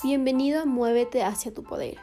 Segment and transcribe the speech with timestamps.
[0.00, 1.98] Bienvenido a Muévete hacia tu poder.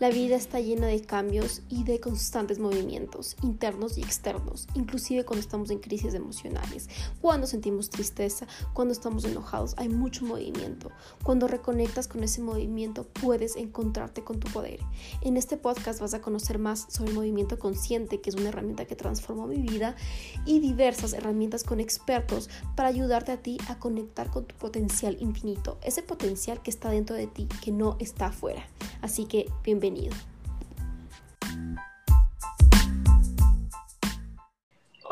[0.00, 5.42] La vida está llena de cambios y de constantes movimientos internos y externos, inclusive cuando
[5.42, 6.88] estamos en crisis emocionales,
[7.20, 10.90] cuando sentimos tristeza, cuando estamos enojados, hay mucho movimiento.
[11.22, 14.80] Cuando reconectas con ese movimiento puedes encontrarte con tu poder.
[15.20, 18.86] En este podcast vas a conocer más sobre el movimiento consciente, que es una herramienta
[18.86, 19.96] que transformó mi vida,
[20.46, 25.76] y diversas herramientas con expertos para ayudarte a ti a conectar con tu potencial infinito,
[25.82, 28.66] ese potencial que está dentro de ti, que no está afuera.
[29.02, 29.89] Así que bienvenido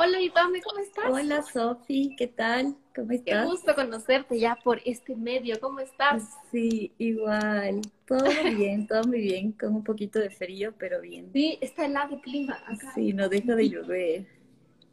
[0.01, 1.05] Hola, mi ¿cómo estás?
[1.11, 2.77] Hola, Sofi, ¿qué tal?
[2.95, 3.45] ¿Cómo estás?
[3.45, 5.59] Qué gusto conocerte ya por este medio.
[5.61, 6.31] ¿Cómo estás?
[6.53, 7.81] Sí, igual.
[8.07, 8.21] Todo
[8.57, 11.31] bien, todo muy bien, con un poquito de frío, pero bien.
[11.33, 12.93] Sí, está helado el clima acá.
[12.95, 14.27] Sí, no deja de llover.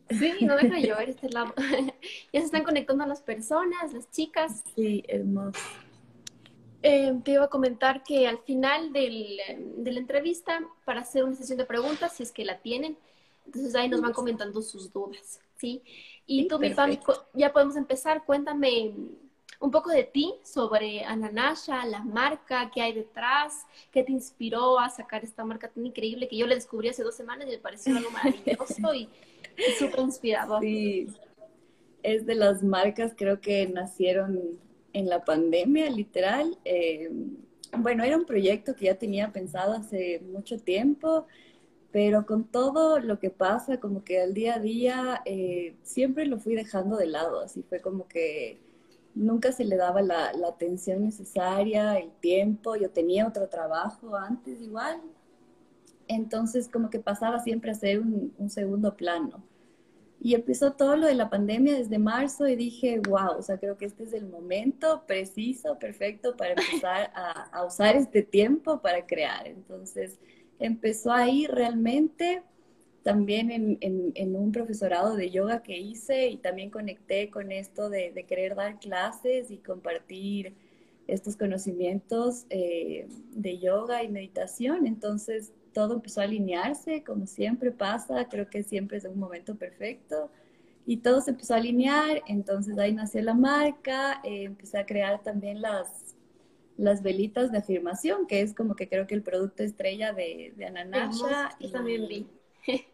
[0.09, 1.53] Sí, no deja de llover este lado.
[2.33, 4.63] ya se están conectando las personas, las chicas.
[4.75, 5.59] Sí, hermoso.
[6.87, 9.39] Eh, te iba a comentar que al final del,
[9.77, 12.95] de la entrevista, para hacer una sesión de preguntas, si es que la tienen,
[13.43, 15.81] entonces ahí nos van comentando sus dudas, ¿sí?
[16.27, 16.95] Y tú, mi Pam,
[17.33, 18.23] ya podemos empezar.
[18.23, 18.93] Cuéntame
[19.59, 24.87] un poco de ti, sobre Ananasha, la marca, qué hay detrás, qué te inspiró a
[24.91, 27.97] sacar esta marca tan increíble que yo le descubrí hace dos semanas y me pareció
[27.97, 29.09] algo maravilloso y,
[29.57, 30.61] y súper inspirador.
[30.61, 31.07] Sí,
[32.03, 34.59] es de las marcas creo que nacieron
[34.95, 36.57] en la pandemia, literal.
[36.63, 37.11] Eh,
[37.77, 41.27] bueno, era un proyecto que ya tenía pensado hace mucho tiempo,
[41.91, 46.39] pero con todo lo que pasa, como que al día a día, eh, siempre lo
[46.39, 48.61] fui dejando de lado, así fue como que
[49.15, 55.01] nunca se le daba la, atención necesaria, el tiempo, yo tenía otro trabajo antes igual,
[56.07, 59.43] entonces como que pasaba siempre a ser un segundo plano.
[60.25, 63.77] Y empezó todo lo de la pandemia desde marzo y dije, wow, o sea, creo
[63.77, 69.45] que este es el momento preciso, perfecto para empezar a, usar este tiempo para crear.
[69.45, 70.17] Entonces,
[70.57, 72.41] empezó ahí realmente
[73.03, 78.11] también en, en, un profesorado de yoga que hice y también conecté con esto de,
[78.11, 80.55] de querer dar clases y compartir
[81.05, 84.87] estos conocimientos eh, de yoga y meditación.
[84.87, 90.31] Entonces, todo empezó a alinearse, como siempre pasa, creo que siempre es un momento perfecto.
[90.85, 95.21] Y todo se empezó a alinear, entonces ahí nació la marca, eh, empecé a crear
[95.21, 96.15] también las,
[96.77, 100.65] las velitas de afirmación, que es como que creo que el producto estrella de, de
[100.65, 101.57] Ananasha.
[101.59, 102.25] y también vi.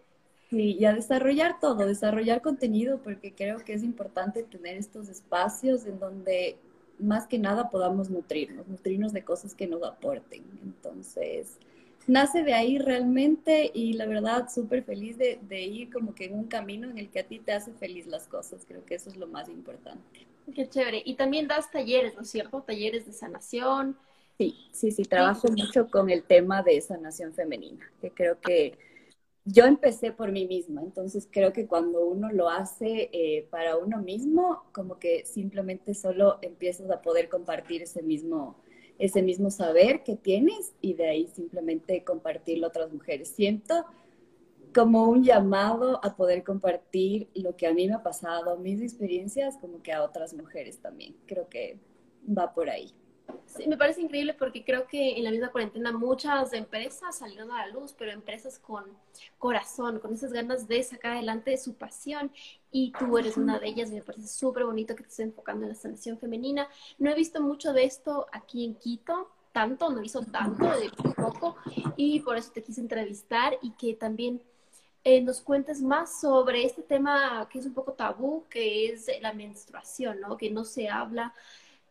[0.50, 5.86] Sí, y a desarrollar todo, desarrollar contenido, porque creo que es importante tener estos espacios
[5.86, 6.58] en donde
[7.00, 10.44] más que nada podamos nutrirnos, nutrirnos de cosas que nos aporten.
[10.62, 11.58] Entonces,
[12.08, 16.46] nace de ahí realmente y la verdad súper feliz de, ir como que en un
[16.46, 18.66] camino en el que a ti te hace feliz las cosas.
[18.68, 20.28] Creo que eso es lo más importante.
[20.54, 21.02] Qué chévere.
[21.06, 22.62] Y también das talleres, ¿no es cierto?
[22.62, 23.98] Talleres de sanación.
[24.38, 28.78] Sí, sí, sí, trabajo mucho con el tema de sanación femenina, que creo que
[29.46, 33.98] yo empecé por mí misma, entonces creo que cuando uno lo hace eh, para uno
[34.00, 38.56] mismo, como que simplemente solo empiezas a poder compartir ese mismo,
[39.00, 43.30] ese mismo saber que tienes y de ahí simplemente compartirlo a otras mujeres.
[43.30, 43.86] Siento
[44.74, 49.58] como un llamado a poder compartir lo que a mí me ha pasado, mis experiencias,
[49.58, 51.16] como que a otras mujeres también.
[51.26, 51.78] Creo que
[52.26, 52.94] va por ahí.
[53.46, 57.66] Sí, me parece increíble porque creo que en la misma cuarentena muchas empresas salieron a
[57.66, 58.86] la luz, pero empresas con
[59.38, 62.32] corazón, con esas ganas de sacar adelante su pasión
[62.72, 65.64] y tú eres una de ellas y me parece súper bonito que te estés enfocando
[65.64, 66.68] en la sanación femenina.
[66.98, 71.58] No he visto mucho de esto aquí en Quito, tanto, no hizo tanto, de poco,
[71.98, 74.42] y por eso te quise entrevistar y que también
[75.04, 79.34] eh, nos cuentes más sobre este tema que es un poco tabú, que es la
[79.34, 80.38] menstruación, ¿no?
[80.38, 81.34] Que no se habla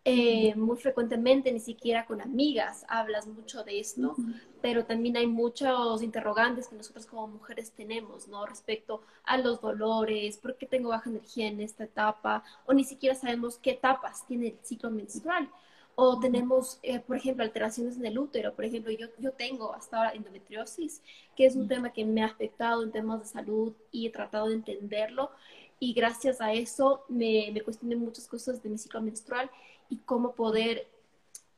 [0.02, 4.16] eh, muy frecuentemente, ni siquiera con amigas hablas mucho de esto,
[4.62, 8.46] pero también hay muchos interrogantes que nosotros como mujeres tenemos, ¿no?
[8.46, 13.14] Respecto a los dolores, por qué tengo baja energía en esta etapa, o ni siquiera
[13.14, 15.50] sabemos qué etapas tiene el ciclo menstrual.
[15.96, 18.54] O tenemos, eh, por ejemplo, alteraciones en el útero.
[18.54, 21.02] Por ejemplo, yo, yo tengo hasta ahora endometriosis,
[21.36, 24.48] que es un tema que me ha afectado en temas de salud y he tratado
[24.48, 25.30] de entenderlo.
[25.78, 29.50] Y gracias a eso me, me cuestioné muchas cosas de mi ciclo menstrual
[29.90, 30.86] y cómo poder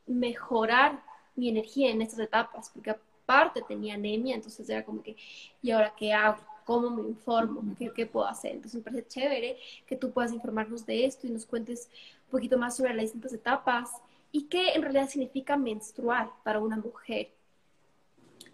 [0.07, 1.03] mejorar
[1.37, 5.17] mi energía en estas etapas, porque aparte tenía anemia, entonces era como que,
[5.63, 6.39] ¿y ahora qué hago?
[6.65, 7.63] ¿Cómo me informo?
[7.95, 8.53] ¿Qué, puedo hacer?
[8.53, 9.57] Entonces me parece chévere
[9.87, 11.89] que tú puedas informarnos de esto y nos cuentes
[12.27, 13.91] un poquito más sobre las distintas etapas
[14.31, 17.31] y qué en realidad significa menstruar para una mujer.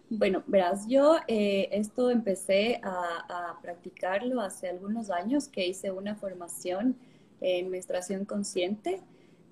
[0.09, 6.15] Bueno, verás, yo eh, esto empecé a, a, practicarlo hace algunos años que hice una
[6.15, 6.95] formación
[7.41, 9.03] en menstruación consciente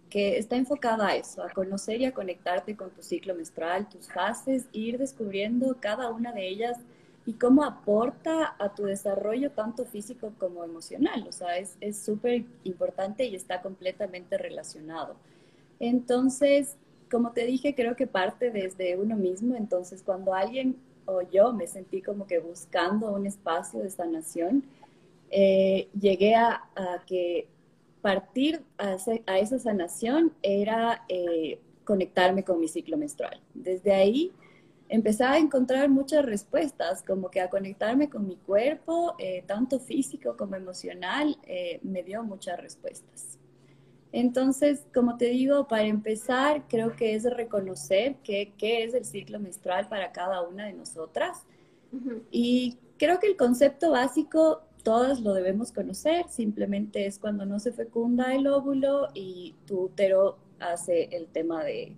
[0.10, 4.08] que está enfocada a eso, a conocer y a conectarte con tu ciclo menstrual, tus
[4.08, 6.78] fases, ir descubriendo cada una de ellas
[7.26, 11.26] y cómo aporta a tu desarrollo tanto físico como emocional.
[11.28, 15.16] O sea, es súper importante y está completamente relacionado.
[15.80, 16.78] Entonces,
[17.10, 19.56] como te dije, creo que parte desde uno mismo.
[19.56, 24.64] Entonces, cuando alguien o yo me sentí como que buscando un espacio de sanación,
[25.30, 26.64] eh, llegué a,
[27.06, 27.48] que
[28.02, 28.96] partir a,
[29.38, 33.42] esa sanación era eh, conectarme con mi ciclo menstrual.
[33.54, 34.32] Desde ahí
[34.90, 40.38] empecé a encontrar muchas respuestas, como que a conectarme con mi cuerpo, eh, tanto físico
[40.38, 41.38] como emocional,
[41.84, 43.38] me dio muchas respuestas.
[44.12, 49.88] Entonces, como te digo, para empezar, creo que es reconocer qué, es el ciclo menstrual
[49.90, 51.44] para cada una de nosotras.
[52.32, 57.74] Y creo que el concepto básico todas lo debemos conocer, simplemente es cuando no se
[57.74, 61.94] fecunda el óvulo y tu útero hace el tema de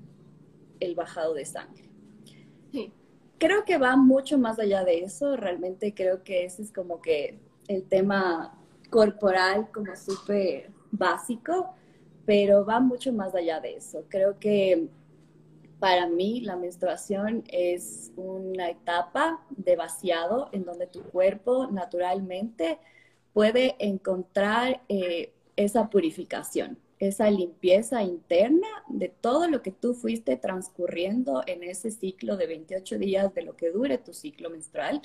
[0.79, 1.87] el bajado de sangre.
[3.37, 7.37] Creo que va mucho más allá de eso, realmente creo que ese es como que
[7.67, 8.57] el tema
[8.89, 11.75] corporal como súper básico,
[12.25, 14.03] pero va mucho más allá de eso.
[14.09, 14.89] Creo que
[15.79, 22.79] para mí la menstruación es una etapa de vaciado en donde tu cuerpo naturalmente
[23.33, 31.43] puede encontrar eh, esa purificación, esa limpieza interna de todo lo que tú fuiste transcurriendo
[31.47, 35.01] en ese ciclo de 28 días de lo que dure tu ciclo menstrual,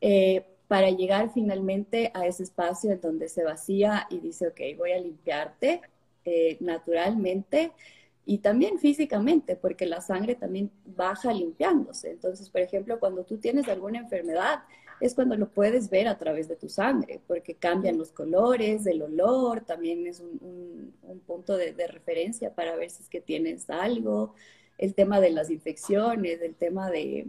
[0.00, 4.92] eh, para llegar finalmente a ese espacio en donde se vacía y dice, ok, voy
[4.92, 5.80] a limpiarte
[6.24, 7.72] eh, naturalmente
[8.28, 12.10] y también físicamente, porque la sangre también baja limpiándose.
[12.10, 14.64] Entonces, por ejemplo, cuando tú tienes alguna enfermedad,
[15.00, 19.00] es cuando lo puedes ver a través de tu sangre, porque cambian los colores, el
[19.00, 20.92] olor, también es un,
[21.26, 24.34] punto de, referencia para ver si es que tienes algo,
[24.76, 27.28] el tema de las infecciones, el tema de,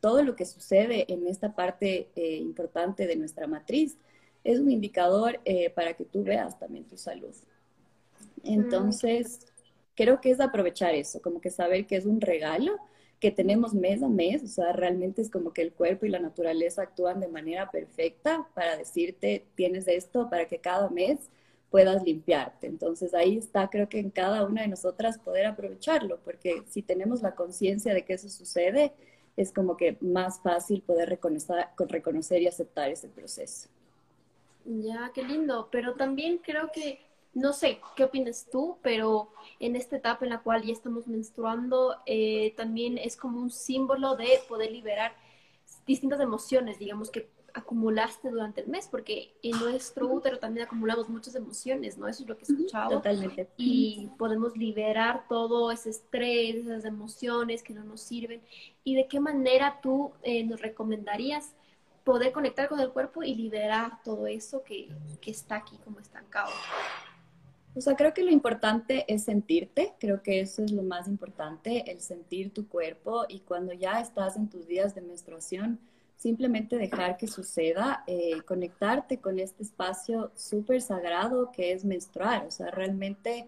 [0.00, 3.96] todo lo que sucede en esta parte eh, importante de nuestra matriz,
[4.42, 7.36] es un indicador eh, para que tú veas también tu salud.
[8.42, 9.46] Entonces,
[9.98, 12.78] creo que es aprovechar eso, como que saber que es un regalo
[13.18, 16.20] que tenemos mes a mes, o sea, realmente es como que el cuerpo y la
[16.20, 21.18] naturaleza actúan de manera perfecta para decirte, tienes esto, para que cada mes
[21.68, 22.68] puedas limpiarte.
[22.68, 27.20] Entonces ahí está, creo que en cada una de nosotras poder aprovecharlo, porque si tenemos
[27.20, 28.92] la conciencia de que eso sucede,
[29.36, 33.68] es como que más fácil poder reconocer, reconocer y aceptar ese proceso.
[34.64, 37.00] Ya, qué lindo, pero también creo que
[37.34, 39.30] no sé qué opinas tú, pero
[39.60, 44.16] en esta etapa en la cual ya estamos menstruando, eh, también es como un símbolo
[44.16, 45.14] de poder liberar
[45.86, 51.34] distintas emociones, digamos, que acumulaste durante el mes, porque en nuestro útero también acumulamos muchas
[51.34, 52.06] emociones, ¿no?
[52.06, 52.90] Eso es lo que he escuchado.
[52.90, 53.48] Totalmente.
[53.56, 58.42] Y podemos liberar todo ese estrés, esas emociones que no nos sirven.
[58.84, 61.54] ¿Y de qué manera tú eh, nos recomendarías
[62.04, 64.88] poder conectar con el cuerpo y liberar todo eso que,
[65.20, 66.50] que está aquí como estancado?
[67.74, 71.90] O sea, creo que lo importante es sentirte, creo que eso es lo más importante,
[71.90, 75.78] el sentir tu cuerpo y cuando ya estás en tus días de menstruación,
[76.16, 82.46] simplemente dejar que suceda, eh, conectarte con este espacio súper sagrado que es menstruar.
[82.46, 83.46] O sea, realmente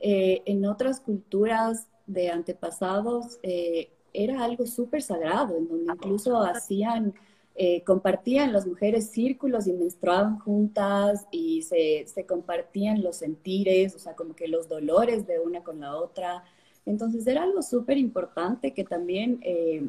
[0.00, 7.14] eh, en otras culturas de antepasados eh, era algo súper sagrado, en donde incluso hacían
[7.54, 14.14] eh, compartían las mujeres círculos y menstruaban juntas y se, compartían los sentires, o sea,
[14.14, 16.44] como que los dolores de una con la otra.
[16.86, 19.82] Entonces era algo súper importante que también eh,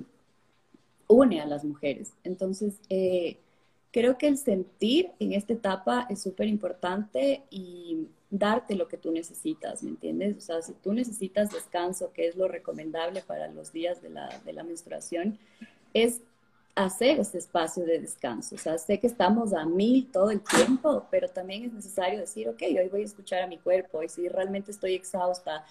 [1.07, 2.11] une a las mujeres.
[2.25, 3.37] Entonces, eh,
[3.91, 9.11] creo que el sentir en esta etapa es súper importante y darte lo que tú
[9.11, 10.35] necesitas, ¿me entiendes?
[10.37, 14.27] O sea, si tú necesitas descanso, que es lo recomendable para los días de la,
[14.43, 15.37] de la menstruación,
[15.93, 16.21] es
[16.75, 18.55] hacer ese espacio de descanso.
[18.55, 22.49] O sea, sé que estamos a mil todo el tiempo, pero también es necesario decir,
[22.49, 25.65] ok, hoy voy a escuchar a mi cuerpo y si realmente estoy exhausta,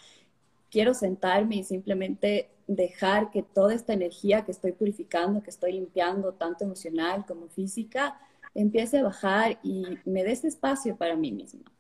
[0.71, 6.32] quiero sentarme y simplemente dejar que toda esta energía que estoy purificando, que estoy limpiando,
[6.32, 8.18] tanto emocional como física,
[8.54, 11.71] empiece a bajar y me dé ese espacio para mí misma.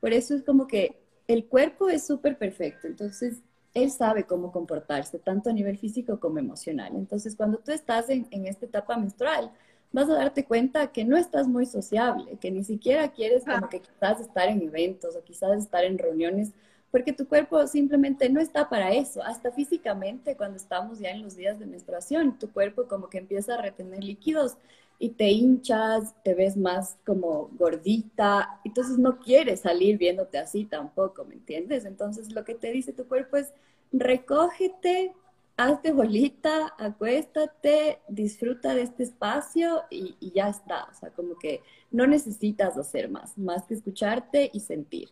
[0.00, 3.40] Por eso es como que el cuerpo es súper perfecto, entonces
[3.76, 6.92] él sabe cómo comportarse, tanto a nivel físico como emocional.
[6.96, 9.52] Entonces, cuando tú estás en, esta etapa menstrual,
[9.92, 13.80] vas a darte cuenta que no estás muy sociable, que ni siquiera quieres como que
[13.80, 16.52] quizás estar en eventos o quizás estar en reuniones,
[16.90, 19.22] porque tu cuerpo simplemente no está para eso.
[19.22, 23.54] Hasta físicamente, cuando estamos ya en los días de menstruación, tu cuerpo como que empieza
[23.56, 24.56] a retener líquidos
[24.98, 31.24] y te hinchas, te ves más como gordita, entonces no quieres salir viéndote así tampoco,
[31.24, 31.84] ¿me entiendes?
[31.84, 33.52] Entonces lo que te dice tu cuerpo es,
[33.92, 35.12] recógete,
[35.56, 41.62] hazte bolita, acuéstate, disfruta de este espacio y, y ya está, o sea, como que
[41.90, 45.10] no necesitas hacer más, más que escucharte y sentir.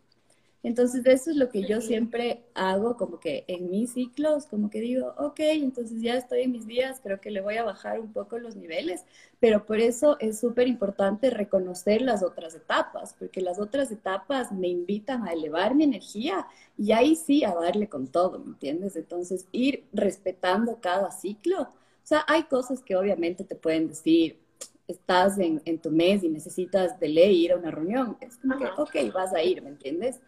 [0.64, 4.80] Entonces, eso es lo que yo siempre hago, como que en mis ciclos, como que
[4.80, 8.12] digo, ok, entonces ya estoy en mis días, creo que le voy a bajar un
[8.14, 9.04] poco los niveles,
[9.40, 14.68] pero por eso es súper importante reconocer las otras etapas, porque las otras etapas me
[14.68, 16.46] invitan a elevar mi energía
[16.78, 18.96] y ahí sí a darle con todo, ¿me entiendes?
[18.96, 21.62] Entonces, ir respetando cada ciclo.
[21.62, 24.38] O sea, hay cosas que obviamente te pueden decir,
[24.86, 28.58] estás en, en, tu mes y necesitas de ley ir a una reunión, es como
[28.58, 30.20] que, ok, vas a ir, ¿me entiendes?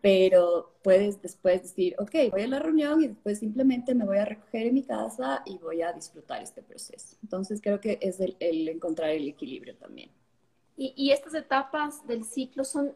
[0.00, 4.24] Pero puedes después decir, ok, voy a la reunión y después simplemente me voy a
[4.24, 7.16] recoger en mi casa y voy a disfrutar este proceso.
[7.22, 10.10] Entonces creo que es el, el encontrar el equilibrio también.
[10.76, 12.94] ¿Y, ¿Y estas etapas del ciclo son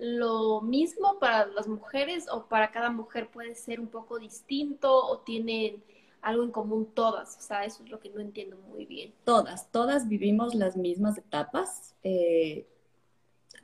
[0.00, 5.18] lo mismo para las mujeres o para cada mujer puede ser un poco distinto o
[5.18, 5.84] tienen
[6.22, 7.36] algo en común todas?
[7.36, 9.12] O sea, eso es lo que no entiendo muy bien.
[9.24, 11.94] Todas, todas vivimos las mismas etapas.
[12.02, 12.66] Eh,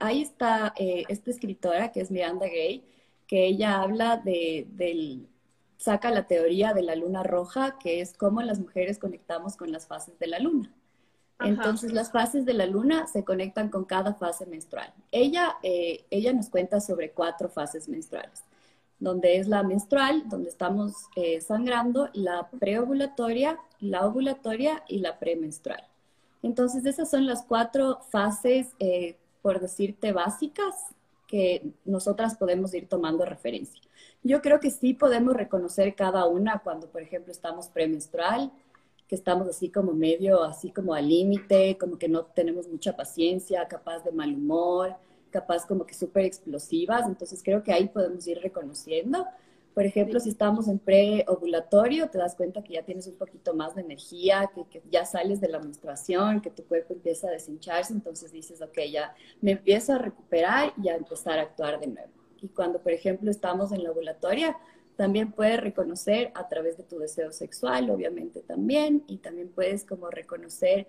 [0.00, 2.84] ahí está eh, esta escritora que es Miranda Gay,
[3.26, 5.28] que ella habla de, del,
[5.76, 9.86] saca la teoría de la luna roja, que es cómo las mujeres conectamos con las
[9.86, 10.74] fases de la luna.
[11.40, 14.92] Entonces, las fases de la luna se conectan con cada fase menstrual.
[15.12, 18.42] Ella, eh, ella nos cuenta sobre cuatro fases menstruales
[19.00, 25.84] donde es la menstrual, donde estamos eh, sangrando, la preovulatoria, la ovulatoria y la premenstrual.
[26.42, 30.74] Entonces, esas son las cuatro fases, eh, por decirte, básicas
[31.26, 33.82] que nosotras podemos ir tomando referencia.
[34.22, 38.50] Yo creo que sí podemos reconocer cada una cuando, por ejemplo, estamos premenstrual,
[39.06, 43.66] que estamos así como medio, así como al límite, como que no tenemos mucha paciencia,
[43.68, 44.96] capaz de mal humor,
[45.30, 49.26] capaz como que súper explosivas, entonces creo que ahí podemos ir reconociendo.
[49.74, 53.76] Por ejemplo, si estamos en preovulatorio, te das cuenta que ya tienes un poquito más
[53.76, 57.92] de energía, que, que, ya sales de la menstruación, que tu cuerpo empieza a deshincharse,
[57.92, 62.10] entonces dices, ok, ya me empiezo a recuperar y a empezar a actuar de nuevo.
[62.40, 64.56] Y cuando, por ejemplo, estamos en la ovulatoria,
[64.96, 70.10] también puedes reconocer a través de tu deseo sexual, obviamente también, y también puedes como
[70.10, 70.88] reconocer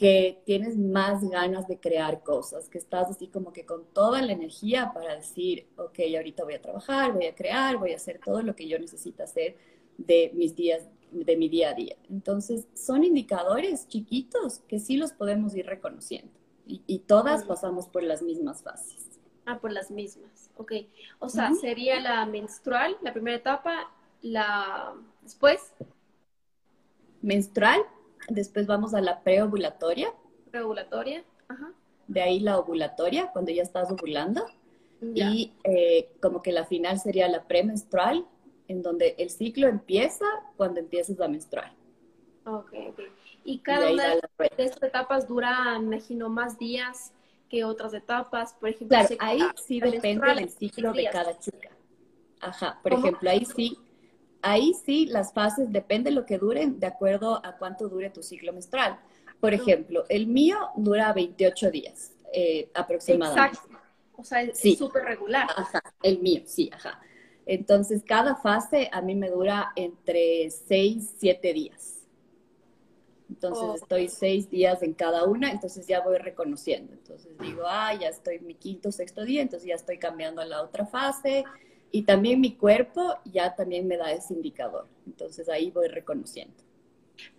[0.00, 4.32] que tienes más ganas de crear cosas, que estás así como que con toda la
[4.32, 8.40] energía para decir, ok, ahorita voy a trabajar, voy a crear, voy a hacer todo
[8.40, 9.58] lo que yo necesito hacer
[9.98, 11.96] de mis días, de mi día a día.
[12.08, 16.32] Entonces, son indicadores chiquitos que sí los podemos ir reconociendo
[16.66, 19.06] y, todas pasamos por las mismas fases.
[19.44, 20.72] Ah, por las mismas, ok.
[21.18, 23.92] O sea, sería la menstrual, la primera etapa,
[24.22, 25.74] la después.
[27.20, 27.82] Menstrual,
[28.28, 30.12] Después vamos a la preovulatoria.
[30.50, 31.72] Preovulatoria, ajá.
[32.06, 34.44] De ahí la ovulatoria, cuando ya estás ovulando.
[35.02, 38.26] Y eh, como que la final sería la premenstrual,
[38.68, 41.72] en donde el ciclo empieza cuando empiezas la menstrual.
[42.44, 43.00] Ok, ok.
[43.44, 44.20] Y cada una de,
[44.58, 47.12] estas etapas dura, imagino, más días
[47.48, 48.52] que otras etapas.
[48.54, 51.70] Por ejemplo, claro, ahí sí depende del ciclo de cada chica.
[52.40, 53.78] Ajá, por ejemplo, ahí sí
[54.42, 58.22] ahí sí las fases depende de lo que duren de acuerdo a cuánto dure tu
[58.22, 58.98] ciclo menstrual.
[59.40, 63.56] Por ejemplo, el mío dura 28 días eh, aproximadamente.
[63.56, 63.78] Exacto.
[64.16, 65.48] O sea, es súper regular.
[65.56, 67.00] Ajá, el mío, sí, ajá.
[67.46, 71.96] Entonces, cada fase a mí me dura entre 6, 7 días.
[73.30, 73.74] Entonces, oh.
[73.76, 76.92] estoy 6 días en cada una, entonces ya voy reconociendo.
[76.92, 80.44] Entonces digo, ah, ya estoy en mi quinto, sexto día, entonces ya estoy cambiando a
[80.44, 81.44] la otra fase
[81.92, 84.86] y también mi cuerpo ya también me da ese indicador.
[85.06, 86.54] Entonces ahí voy reconociendo.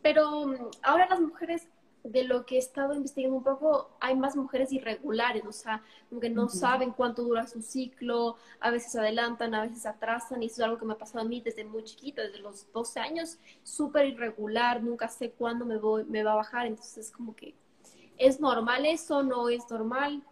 [0.01, 1.67] Pero mm, ahora las mujeres,
[2.03, 6.20] de lo que he estado investigando un poco, hay más mujeres irregulares, o sea, como
[6.20, 10.55] que no saben cuánto dura su ciclo, a veces adelantan, a veces atrasan, y eso
[10.55, 13.38] es algo que me ha pasado a mí desde muy chiquita, desde los 12 años,
[13.62, 17.53] súper irregular, nunca sé cuándo me, voy, me va a bajar, entonces es como que,
[18.17, 19.22] ¿es normal eso?
[19.22, 20.24] ¿No es normal?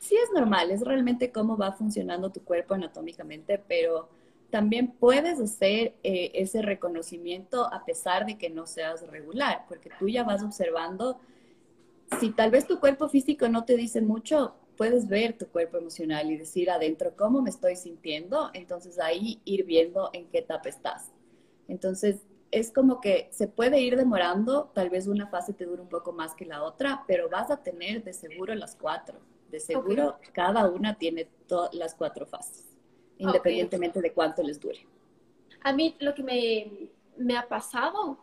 [0.00, 4.08] Sí es normal, es realmente cómo va funcionando tu cuerpo anatómicamente, pero
[4.50, 10.08] también puedes hacer eh, ese reconocimiento a pesar de que no seas regular, porque tú
[10.08, 11.20] ya vas observando,
[12.18, 16.30] si tal vez tu cuerpo físico no te dice mucho, puedes ver tu cuerpo emocional
[16.30, 21.12] y decir adentro cómo me estoy sintiendo, entonces ahí ir viendo en qué etapa estás.
[21.68, 25.88] Entonces, es como que se puede ir demorando, tal vez una fase te dure un
[25.88, 29.20] poco más que la otra, pero vas a tener de seguro las cuatro.
[29.50, 32.64] De seguro, cada una tiene todas las cuatro fases,
[33.18, 34.86] independientemente de cuánto les dure.
[35.62, 38.18] A mí lo que me, me ha pasado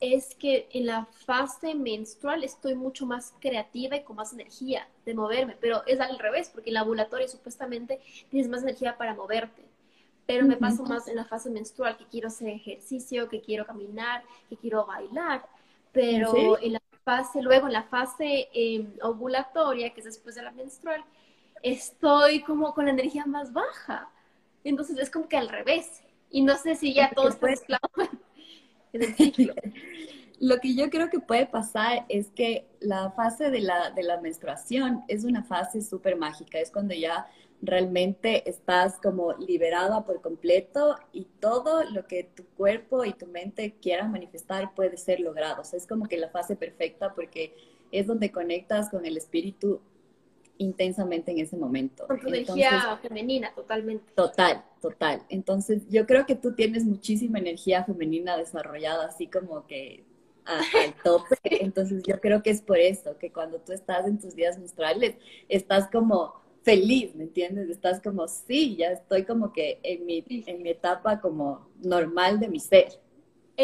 [0.00, 5.14] es que en la fase menstrual estoy mucho más creativa y con más energía de
[5.14, 9.62] moverme, pero es al revés, porque en la ovulatoria supuestamente tienes más energía para moverte,
[10.26, 14.22] pero me paso más en la fase menstrual, que quiero hacer ejercicio, que quiero caminar,
[14.48, 15.48] que quiero bailar,
[15.92, 20.50] pero en la fase, luego en la fase em, ovulatoria, que es después de la
[20.50, 21.02] menstrual,
[21.62, 24.10] estoy como con la energía más baja,
[24.62, 27.88] entonces es como que al revés, y no sé si ya todo está mezclado
[30.38, 34.20] Lo que yo creo que puede pasar es que la fase de la, de la
[34.20, 37.26] menstruación es una fase súper mágica, es cuando ya
[37.60, 43.74] realmente estás como liberada por completo y todo lo que tu cuerpo y tu mente
[43.80, 45.62] quieran manifestar puede ser logrado.
[45.62, 47.56] O sea, es como que la fase perfecta porque
[47.90, 49.80] es donde conectas con el espíritu
[50.58, 52.06] intensamente en ese momento.
[52.06, 54.12] Con tu energía femenina, totalmente.
[54.14, 55.22] Total, total.
[55.28, 60.04] Entonces, yo creo que tú tienes muchísima energía femenina desarrollada, así como que
[60.44, 61.36] al tope.
[61.44, 65.16] Entonces, yo creo que es por eso, que cuando tú estás en tus días menstruales,
[65.48, 66.34] estás como
[66.76, 67.68] feliz, ¿me entiendes?
[67.68, 72.48] Estás como, sí, ya estoy como que en mi, en mi etapa como normal de
[72.48, 73.00] mi ser.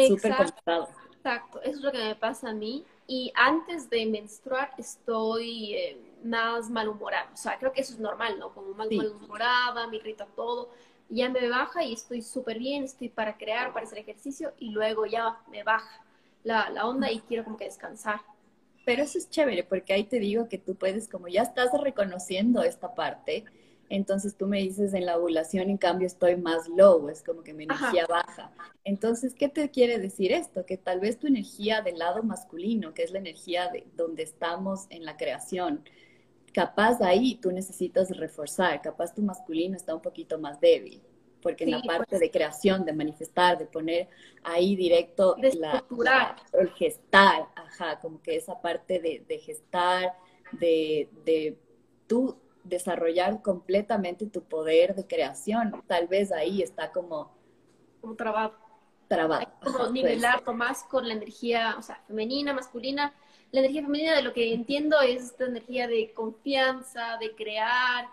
[0.07, 0.89] Súper conectado.
[1.13, 2.83] Exacto, eso es lo que me pasa a mí.
[3.07, 5.73] Y antes de menstruar estoy...
[5.73, 7.29] Eh, más malhumorada.
[7.33, 8.53] O sea, creo que eso es normal, ¿no?
[8.53, 10.69] Como más malhumorada, me irrita todo.
[11.07, 15.05] Ya me baja y estoy súper bien, estoy para crear, para hacer ejercicio y luego
[15.05, 16.03] ya me baja
[16.43, 18.21] la, la onda y quiero como que descansar.
[18.85, 22.63] Pero eso es chévere porque ahí te digo que tú puedes, como ya estás reconociendo
[22.63, 23.43] esta parte,
[23.89, 27.53] entonces tú me dices en la ovulación, en cambio estoy más low, es como que
[27.53, 28.51] mi energía baja.
[28.83, 30.65] Entonces, ¿qué te quiere decir esto?
[30.65, 34.85] Que tal vez tu energía del lado masculino, que es la energía de donde estamos
[34.89, 35.83] en la creación,
[36.53, 41.01] capaz ahí tú necesitas reforzar, capaz tu masculino está un poquito más débil,
[41.45, 42.21] porque en la parte pues.
[42.21, 44.09] de creación, de manifestar, de poner
[44.43, 50.13] ahí directo la, el gestar, ajá, como que esa parte de, gestar,
[50.53, 51.55] de, de
[52.07, 57.31] tú desarrollar completamente tu poder de creación, tal vez ahí está como...
[58.01, 58.55] Como trabado.
[59.07, 59.47] Trabado.
[59.61, 63.13] Como nivelar más con la energía, o sea, femenina, masculina,
[63.51, 68.07] la energía femenina de lo que entiendo es esta energía de confianza, de crear,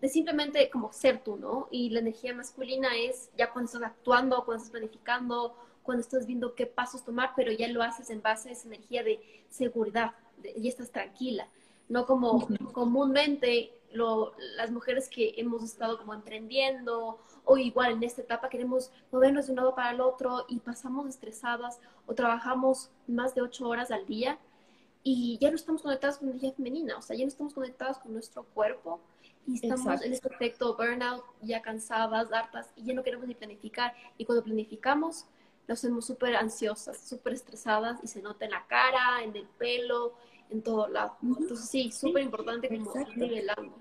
[0.00, 1.68] de simplemente como ser tú, ¿no?
[1.70, 6.54] Y la energía masculina es ya cuando estás actuando, cuando estás planificando, cuando estás viendo
[6.54, 10.12] qué pasos tomar, pero ya lo haces en base a esa energía de seguridad,
[10.56, 11.48] y estás tranquila,
[11.88, 18.22] no como comúnmente lo, las mujeres que hemos estado como emprendiendo o igual en esta
[18.22, 23.34] etapa queremos movernos de un lado para el otro y pasamos estresadas o trabajamos más
[23.34, 24.38] de ocho horas al día
[25.02, 27.98] y ya no estamos conectados con la energía femenina, o sea, ya no estamos conectados
[27.98, 29.00] con nuestro cuerpo
[29.46, 33.94] y estamos en este efecto burnout, ya cansadas, hartas, y ya no queremos ni planificar.
[34.16, 35.26] Y cuando planificamos,
[35.66, 40.14] nos hacemos súper ansiosas, súper estresadas y se nota en la cara, en el pelo,
[40.50, 41.16] en todo lado.
[41.22, 43.78] Entonces sí, súper importante como nivelando.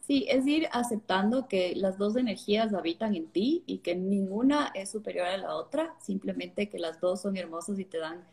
[0.00, 4.90] Sí, es ir aceptando que las dos energías habitan en ti y que ninguna es
[4.90, 8.26] superior a la otra, simplemente que las dos son hermosas y te dan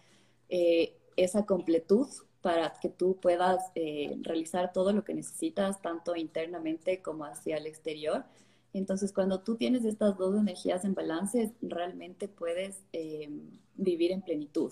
[0.50, 2.08] eh, esa completud
[2.48, 7.66] para que tú puedas eh, realizar todo lo que necesitas, tanto internamente como hacia el
[7.66, 8.24] exterior.
[8.72, 13.30] Entonces, cuando tú tienes estas dos energías en balance, realmente puedes eh,
[13.76, 14.72] vivir en plenitud.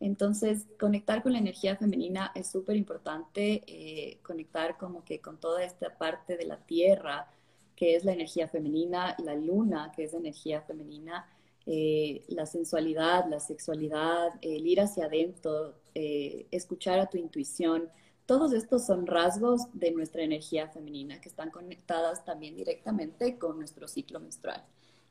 [0.00, 5.62] Entonces, conectar con la energía femenina es súper importante, eh, conectar como que con toda
[5.62, 7.30] esta parte de la tierra,
[7.76, 11.28] que es la energía femenina, la luna, que es la energía femenina,
[11.66, 17.88] eh, la sensualidad, la sexualidad, el ir hacia adentro, eh, escuchar a tu intuición.
[18.26, 23.88] Todos estos son rasgos de nuestra energía femenina que están conectadas también directamente con nuestro
[23.88, 24.64] ciclo menstrual.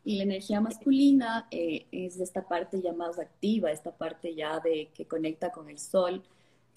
[0.04, 4.90] Y la energía masculina eh, es esta parte ya más activa, esta parte ya de
[4.94, 6.24] que conecta con el sol,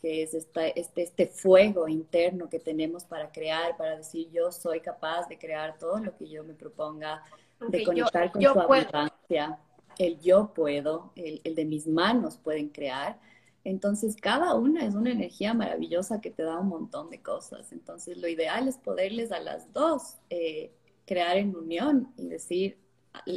[0.01, 4.81] que es esta, este, este fuego interno que tenemos para crear, para decir yo soy
[4.81, 7.23] capaz de crear todo lo que yo me proponga,
[7.69, 9.59] de conectar con su abundancia
[9.99, 13.21] el yo puedo, el, de mis manos pueden crear.
[13.65, 17.73] Entonces, cada una es una energía maravillosa que te da un montón de cosas.
[17.73, 20.73] Entonces, lo ideal es poderles a las dos eh,
[21.07, 22.79] crear en unión y decir,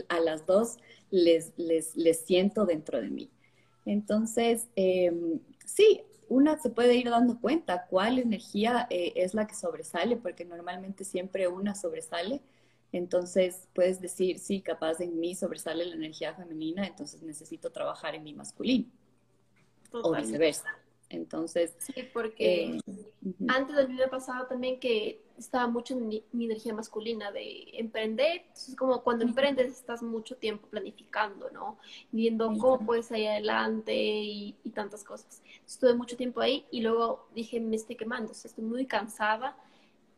[0.08, 0.78] a, las dos
[1.12, 3.30] les, les, les, siento dentro de mí.
[3.86, 9.54] Entonces, em, sí, una se puede ir dando cuenta cuál energía eh, es la que
[9.54, 12.42] sobresale, porque normalmente siempre una sobresale
[12.98, 18.24] entonces puedes decir, sí, capaz en mí sobresale la energía femenina, entonces necesito trabajar en
[18.24, 18.90] mi masculino.
[19.92, 20.68] O viceversa.
[21.10, 21.76] Entonces.
[21.78, 23.12] Sí, porque eh,
[23.48, 28.44] antes mí me pasaba también que estaba mucho en mi, energía masculina de emprender.
[28.48, 31.78] Entonces, como cuando emprendes, estás mucho tiempo planificando, ¿no?
[32.12, 35.44] Viendo cómo puedes ir adelante y, y, tantas cosas.
[35.66, 39.58] Estuve mucho tiempo ahí y luego dije, me estoy quemando, o sea, estoy muy cansada.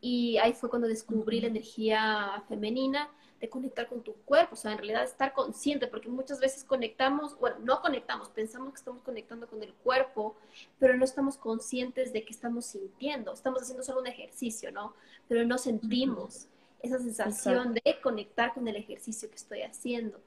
[0.00, 4.72] Y ahí fue cuando descubrí la energía femenina de conectar con tu cuerpo, o sea,
[4.72, 9.46] en realidad estar consciente, porque muchas veces conectamos, bueno, no conectamos, pensamos que estamos conectando
[9.46, 10.36] con el cuerpo,
[10.78, 14.94] pero no estamos conscientes de que estamos sintiendo, estamos haciendo solo un ejercicio, ¿no?
[15.28, 16.48] Pero no sentimos
[16.82, 20.20] esa sensación de conectar con el ejercicio que estoy haciendo.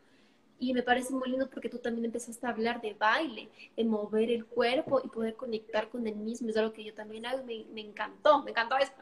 [0.62, 4.32] Y me parece muy lindo porque tú también empezaste a hablar de baile, de mover
[4.32, 6.47] el cuerpo y poder conectar con el mismo.
[6.50, 8.93] Es algo que yo también hago me, me encantó, me encantó eso.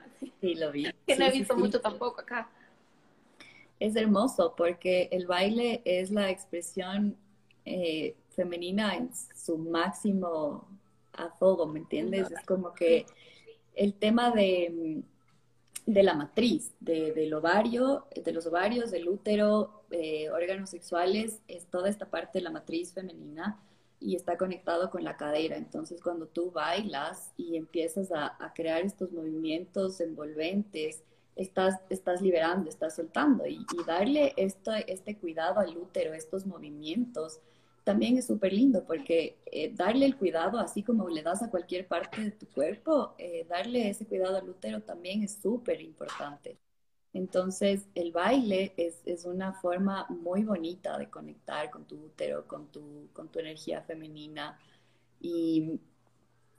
[0.41, 0.91] Sí, lo vi.
[1.05, 2.49] que no he visto mucho tampoco acá
[3.79, 7.15] es hermoso porque el baile es la expresión
[7.65, 10.67] eh, femenina en su máximo
[11.13, 12.31] a todo, ¿me entiendes?
[12.31, 13.05] Es como que
[13.75, 15.01] el tema de,
[15.93, 21.65] de la matriz, de, del ovario, de los ovarios, del útero, eh, órganos sexuales, es
[21.65, 23.59] toda esta parte de la matriz femenina
[23.99, 25.57] y está conectado con la cadera.
[25.57, 31.01] Entonces, cuando tú bailas y empiezas a, crear estos movimientos envolventes,
[31.35, 37.39] estás, estás liberando, estás soltando y, darle esto, este cuidado al útero, estos movimientos,
[37.83, 41.87] también es súper lindo porque eh, darle el cuidado, así como le das a cualquier
[41.87, 46.57] parte de tu cuerpo, eh, darle ese cuidado al útero también es súper importante.
[47.13, 52.67] Entonces, el baile es, es, una forma muy bonita de conectar con tu útero, con
[52.67, 54.59] tu, con tu energía femenina.
[55.19, 55.79] Y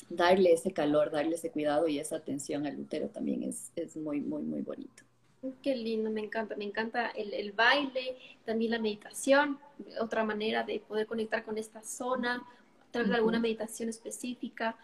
[0.09, 4.21] darle ese calor, darle ese cuidado y esa atención al útero también es, es muy,
[4.21, 5.05] muy, muy bonito.
[5.63, 9.59] Qué lindo, me encanta, me encanta el, el, baile, también la meditación,
[9.99, 14.77] otra manera de poder conectar con esta zona, a través de alguna meditación específica.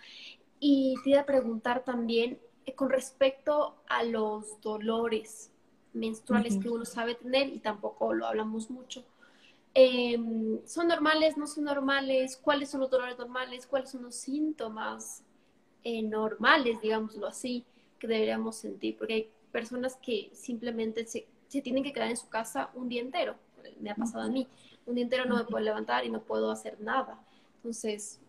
[0.59, 5.51] Y te iba a preguntar también eh, con respecto a los dolores
[5.93, 9.05] menstruales que uno sabe tener y tampoco lo hablamos mucho.
[9.75, 11.37] Em, ¿Son normales?
[11.37, 12.39] ¿No son normales?
[12.43, 13.67] ¿Cuáles son los dolores normales?
[13.67, 15.23] ¿Cuáles son los síntomas
[15.85, 17.65] eh, normales, digámoslo así,
[17.99, 18.97] que deberíamos sentir?
[18.97, 23.01] Porque hay personas que simplemente se, se, tienen que quedar en su casa un día
[23.01, 23.37] entero.
[23.81, 24.47] Me ha pasado a mí.
[24.85, 27.19] Un día entero no me puedo levantar y no puedo hacer nada.
[27.57, 28.21] Entonces,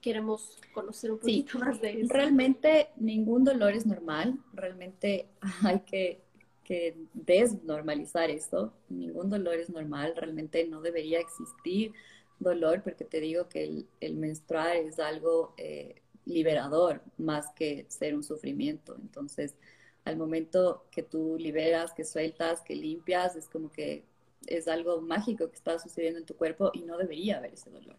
[0.00, 2.12] queremos conocer un poquito más de eso.
[2.12, 4.38] Realmente ningún dolor es normal.
[4.54, 5.28] Realmente
[5.64, 6.22] hay que
[6.70, 8.72] que desnormalizar esto.
[8.88, 11.92] Ningún dolor es normal, realmente no debería existir
[12.38, 18.22] dolor, porque te digo que el, menstruar es algo eh, liberador más que ser un
[18.22, 18.94] sufrimiento.
[19.02, 19.56] Entonces,
[20.10, 24.04] al momento que tú liberas, que sueltas, que limpias, es como que
[24.46, 27.96] es algo mágico que está sucediendo en tu cuerpo y no debería haber ese dolor.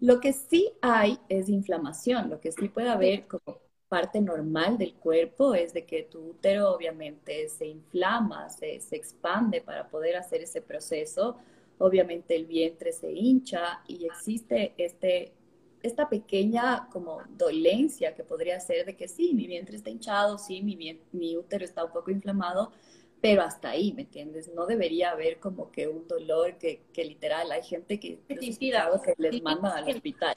[0.00, 4.94] Lo que sí hay es inflamación, lo que sí puede haber como parte normal del
[4.94, 10.42] cuerpo es de que tu útero obviamente se inflama, se, se, expande para poder hacer
[10.42, 11.36] ese proceso.
[11.78, 15.32] Obviamente el vientre se hincha y existe este,
[15.82, 20.62] esta pequeña como dolencia que podría ser de que sí, mi vientre está hinchado, sí,
[20.62, 20.76] mi,
[21.12, 22.72] mi útero está un poco inflamado,
[23.20, 24.50] pero hasta ahí, ¿me entiendes?
[24.54, 28.36] No debería haber como que un dolor que, que literal, hay gente que, que
[29.16, 30.36] les mandan al hospital.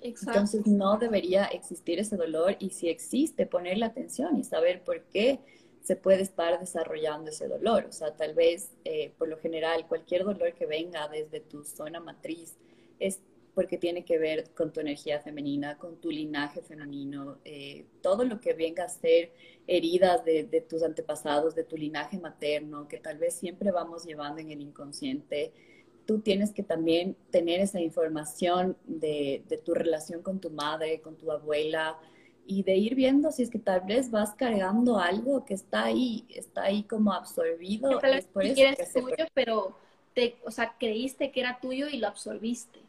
[0.00, 5.40] Entonces no debería existir ese dolor y si existe, ponerle atención y saber por qué
[5.82, 7.86] se puede estar desarrollando ese dolor.
[7.88, 12.00] O sea, tal vez, eh, por lo general, cualquier dolor que venga desde tu zona
[12.00, 12.56] matriz
[12.98, 13.20] es
[13.56, 18.40] porque tiene que ver con tu energía femenina, con tu linaje femenino, eh, todo lo
[18.40, 19.32] que venga a ser
[19.66, 24.40] heridas de, de, tus antepasados, de tu linaje materno, que tal vez siempre vamos llevando
[24.40, 25.52] en el inconsciente
[26.06, 31.30] tú tienes que también tener esa información de, tu relación con tu madre, con tu
[31.30, 31.98] abuela,
[32.46, 36.24] y de ir viendo si es que tal vez vas cargando algo que está ahí,
[36.28, 38.00] está ahí como absorbido.
[38.00, 39.76] es por eso es tuyo, pero
[40.14, 42.85] te, o sea, creíste que era tuyo y lo absorbiste.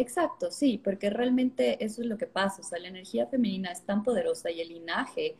[0.00, 3.82] Exacto, sí, porque realmente eso es lo que pasa, o sea, la energía femenina es
[3.82, 5.34] tan poderosa y el linaje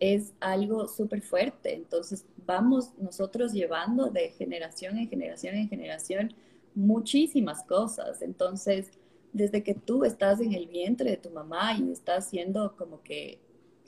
[0.00, 6.34] es algo súper fuerte, entonces vamos nosotros llevando de generación en generación en generación
[6.74, 8.22] muchísimas cosas.
[8.22, 8.90] Entonces,
[9.32, 13.38] desde que tú estás en el vientre de tu mamá y estás siendo como que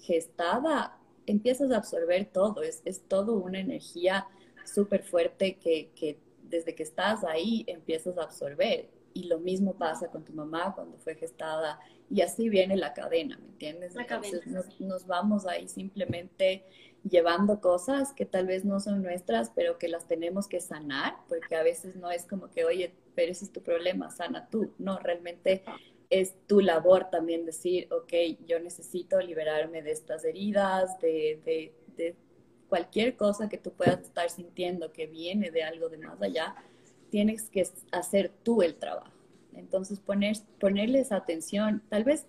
[0.01, 0.97] gestada,
[1.27, 2.63] empiezas a absorber todo.
[2.63, 4.27] Es, es todo una energía
[4.65, 8.89] súper fuerte que, que desde que estás ahí empiezas a absorber.
[9.15, 11.79] Y lo mismo pasa con tu mamá cuando fue gestada
[12.11, 13.97] y así viene la cadena, ¿me entiendes?
[13.97, 16.65] Entonces nos, nos, vamos ahí simplemente
[17.09, 21.57] llevando cosas que tal vez no son nuestras, pero que las tenemos que sanar, porque
[21.57, 24.73] a veces no es como que, oye, pero ese es tu problema, sana tú.
[24.79, 25.65] No, realmente
[26.11, 28.13] es tu labor también decir, ok,
[28.47, 32.17] yo necesito liberarme de estas heridas, de, de, de
[32.69, 36.55] cualquier cosa que tú puedas estar sintiendo que viene de algo de más allá,
[37.15, 39.13] tienes que hacer tú el trabajo.
[39.53, 42.27] Entonces, poner, ponerles atención, tal vez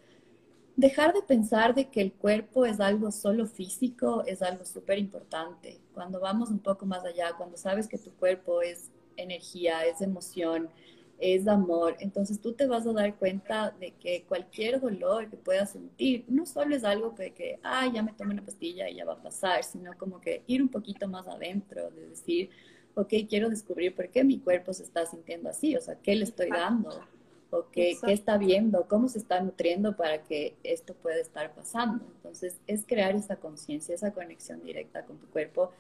[0.76, 5.80] dejar de pensar de que el cuerpo es algo solo físico, es algo súper importante.
[5.96, 10.70] Cuando vamos un poco más allá, cuando sabes que tu cuerpo es energía, es emoción,
[11.18, 15.72] es amor, entonces tú te vas a dar cuenta de que cualquier dolor que puedas
[15.72, 19.06] sentir no solo es algo que, que ah, ya me tomo una pastilla y ya
[19.06, 22.52] va a pasar, sino como que ir un poquito más adentro, de decir,
[22.96, 26.24] ok, quiero descubrir por qué mi cuerpo se está sintiendo así, o sea, ¿qué le
[26.24, 26.90] estoy dando?
[27.52, 32.06] o qué, está viendo, cómo se está nutriendo para que esto pueda estar pasando.
[32.16, 35.72] Entonces, es crear esa conciencia, esa conexión directa con tu cuerpo.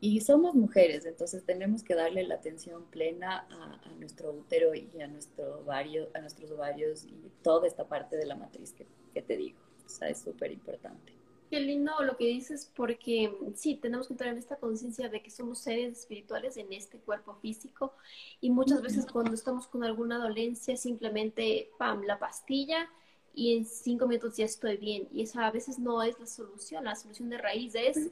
[0.00, 5.08] Y somos mujeres, entonces tenemos que darle la atención plena a, nuestro útero y a,
[5.08, 9.36] nuestro ovario, a nuestros ovarios y toda esta parte de la matriz que, que te
[9.36, 9.58] digo.
[9.84, 11.12] O sea, es súper importante.
[11.50, 15.30] Qué lindo lo que dices, porque sí, tenemos que entrar en esta conciencia de que
[15.30, 17.94] somos seres espirituales en este cuerpo físico
[18.40, 22.90] y muchas veces cuando estamos con alguna dolencia, simplemente, pam, la pastilla
[23.34, 25.08] y en cinco minutos ya estoy bien.
[25.10, 28.10] Y esa a veces no es la solución, la solución de raíz es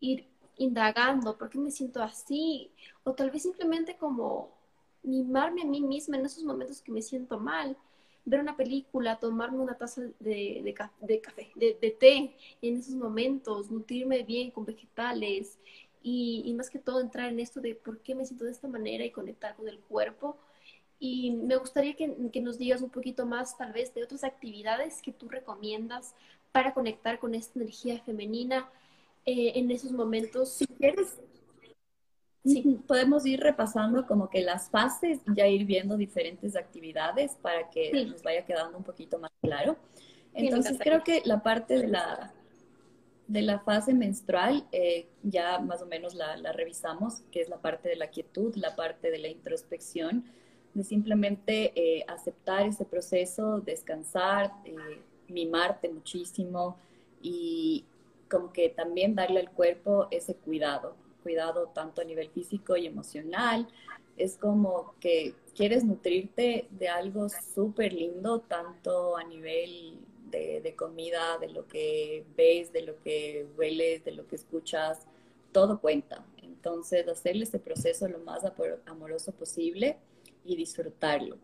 [0.00, 0.26] ir
[0.58, 2.70] indagando, ¿por qué me siento así?
[3.02, 4.52] O tal vez simplemente como
[5.02, 7.76] mimarme a mí misma en esos momentos que me siento mal
[8.24, 14.22] ver una película, tomarme una taza de, de, café, de, té en esos momentos, nutrirme
[14.22, 15.58] bien con vegetales
[16.02, 19.04] y, más que todo entrar en esto de por qué me siento de esta manera
[19.04, 20.36] y conectar con el cuerpo.
[20.98, 25.02] Y me gustaría que, que nos digas un poquito más tal vez de otras actividades
[25.02, 26.14] que tú recomiendas
[26.52, 28.70] para conectar con esta energía femenina
[29.26, 30.50] eh, en esos momentos.
[30.50, 31.18] Si quieres,
[32.44, 37.70] Sí, podemos ir repasando como que las fases y ya ir viendo diferentes actividades para
[37.70, 39.76] que nos vaya quedando un poquito más claro.
[40.34, 42.34] Entonces creo que la parte de la,
[43.28, 47.88] de la fase menstrual eh, ya más o menos la, revisamos, que es la parte
[47.88, 50.26] de la quietud, la parte de la introspección,
[50.74, 54.74] de simplemente eh, aceptar ese proceso, descansar, eh,
[55.28, 56.76] mimarte muchísimo
[57.22, 57.86] y
[58.28, 63.66] como que también darle al cuerpo ese cuidado cuidado tanto a nivel físico y emocional.
[64.16, 69.98] Es como que quieres nutrirte de algo súper lindo, tanto a nivel
[70.30, 75.06] de, comida, de lo que ves, de lo que hueles, de lo que escuchas,
[75.52, 76.24] todo cuenta.
[76.42, 78.42] Entonces, hacerle ese proceso lo más
[78.86, 79.96] amoroso posible
[80.44, 81.38] y disfrutarlo.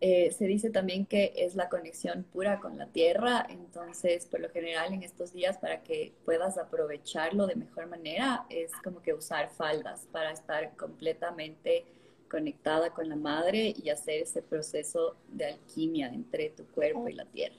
[0.00, 4.50] Eh, se dice también que es la conexión pura con la tierra, entonces por lo
[4.50, 9.48] general en estos días para que puedas aprovecharlo de mejor manera es como que usar
[9.48, 11.86] faldas para estar completamente
[12.30, 17.24] conectada con la madre y hacer ese proceso de alquimia entre tu cuerpo y la
[17.24, 17.56] tierra.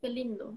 [0.00, 0.54] Qué lindo.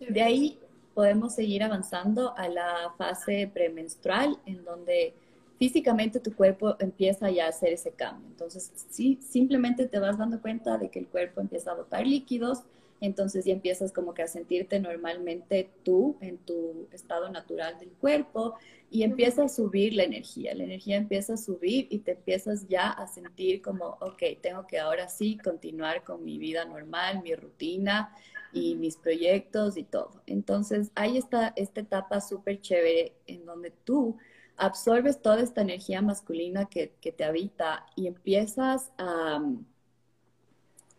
[0.00, 0.58] de ahí
[0.94, 5.12] podemos seguir avanzando a la fase premenstrual en donde
[5.58, 8.28] físicamente tu cuerpo empieza ya a hacer ese cambio.
[8.28, 12.62] Entonces, sí, simplemente te vas dando cuenta de que el cuerpo empieza a botar líquidos,
[13.00, 18.54] entonces ya empiezas como que a sentirte normalmente tú en tu estado natural del cuerpo
[18.90, 22.90] y empieza a subir la energía, la energía empieza a subir y te empiezas ya
[22.90, 28.14] a sentir como, ok, tengo que ahora sí continuar con mi vida normal, mi rutina
[28.52, 30.22] y mis proyectos y todo.
[30.26, 34.16] Entonces, ahí está esta etapa súper chévere en donde tú
[34.58, 39.40] absorbes toda esta energía masculina que, te habita y empiezas a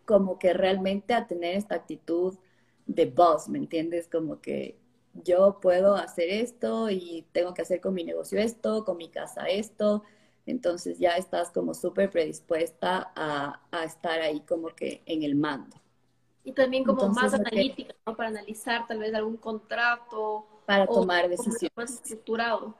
[0.06, 2.36] como que realmente a tener esta actitud
[2.88, 4.08] de boss, ¿me entiendes?
[4.08, 4.80] Como que
[5.14, 9.46] yo puedo hacer esto y tengo que hacer con mi negocio esto, con mi casa
[9.46, 10.04] esto.
[10.48, 15.78] Entonces ya estás como súper predispuesta a, estar ahí como que en el mando.
[16.44, 18.16] Y también como más analítica, ¿no?
[18.16, 20.48] Para analizar tal vez algún contrato.
[20.66, 21.72] Para tomar decisiones.
[21.76, 22.74] Más estructurado.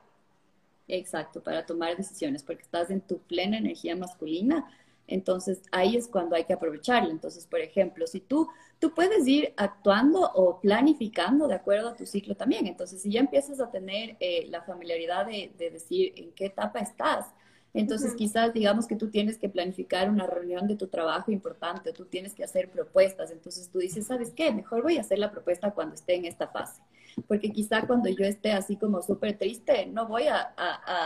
[0.92, 4.68] Exacto, para tomar decisiones, porque estás en tu plena energía masculina.
[5.06, 7.10] Entonces ahí es cuando hay que aprovecharlo.
[7.10, 8.48] Entonces, por ejemplo, si tú,
[8.80, 12.66] tú puedes ir actuando o planificando de acuerdo a tu ciclo también.
[12.66, 17.26] Entonces, si ya empiezas a tener eh, la familiaridad de, decir en qué etapa estás,
[17.72, 22.04] entonces quizás digamos que tú tienes que planificar una reunión de tu trabajo importante, tú
[22.04, 23.30] tienes que hacer propuestas.
[23.30, 24.50] Entonces tú dices, ¿sabes qué?
[24.52, 26.82] Mejor voy a hacer la propuesta cuando esté en esta fase
[27.26, 30.54] porque quizá cuando yo esté así como súper triste, no voy a,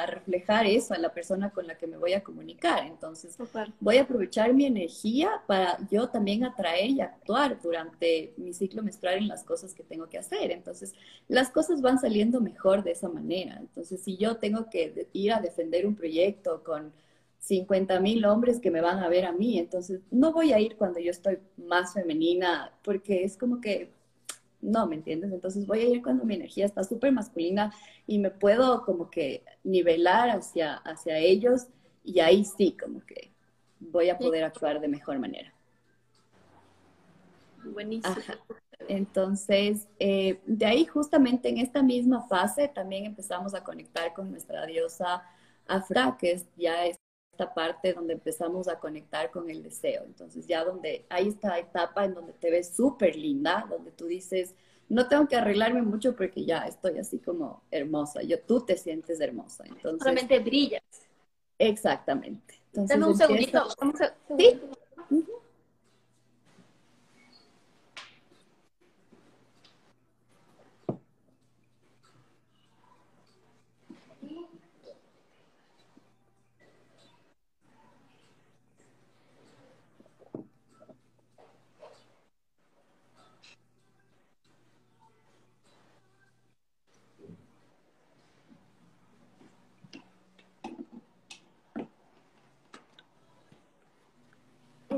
[0.07, 2.87] reflejar eso a la persona con la que me voy a comunicar.
[2.87, 3.37] Entonces,
[3.81, 9.18] voy a aprovechar mi energía para yo también atraer y actuar durante mi ciclo menstrual
[9.18, 10.50] en las cosas que tengo que hacer.
[10.50, 10.94] Entonces,
[11.29, 13.57] las cosas van saliendo mejor de esa manera.
[13.59, 16.92] Entonces, si yo tengo que ir a defender un proyecto con
[17.44, 20.77] 50 mil hombres que me van a ver a mí, entonces no voy a ir
[20.77, 23.90] cuando yo estoy más femenina, porque es como que,
[24.64, 25.33] no, ¿me entiendes?
[25.33, 27.72] Entonces voy a ir cuando mi energía está súper masculina
[28.07, 31.66] y me puedo como que nivelar hacia, hacia ellos
[32.03, 33.33] y ahí sí, como que
[33.79, 35.53] voy a poder actuar de mejor manera.
[37.64, 38.14] Buenísimo.
[38.88, 44.66] Entonces, eh, de ahí justamente en esta misma fase también empezamos a conectar con nuestra
[44.66, 45.22] diosa
[45.66, 46.85] Afra, que es ya
[47.34, 50.04] esta parte donde empezamos a conectar con el deseo.
[50.04, 54.54] Entonces ya donde hay esta etapa en donde te ves súper linda, donde tú dices,
[54.88, 58.22] no tengo que arreglarme mucho porque ya estoy así como hermosa.
[58.22, 59.64] Yo, tú te sientes hermosa.
[59.66, 60.82] Entonces, Solamente brillas.
[61.58, 62.60] Exactamente.
[62.66, 63.68] Entonces, Dame un segundito.
[64.38, 64.60] ¿Sí?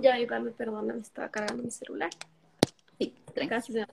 [0.07, 2.11] Ya, Iván, perdona, me estaba cargando mi celular.
[2.97, 3.89] Sí, gracias.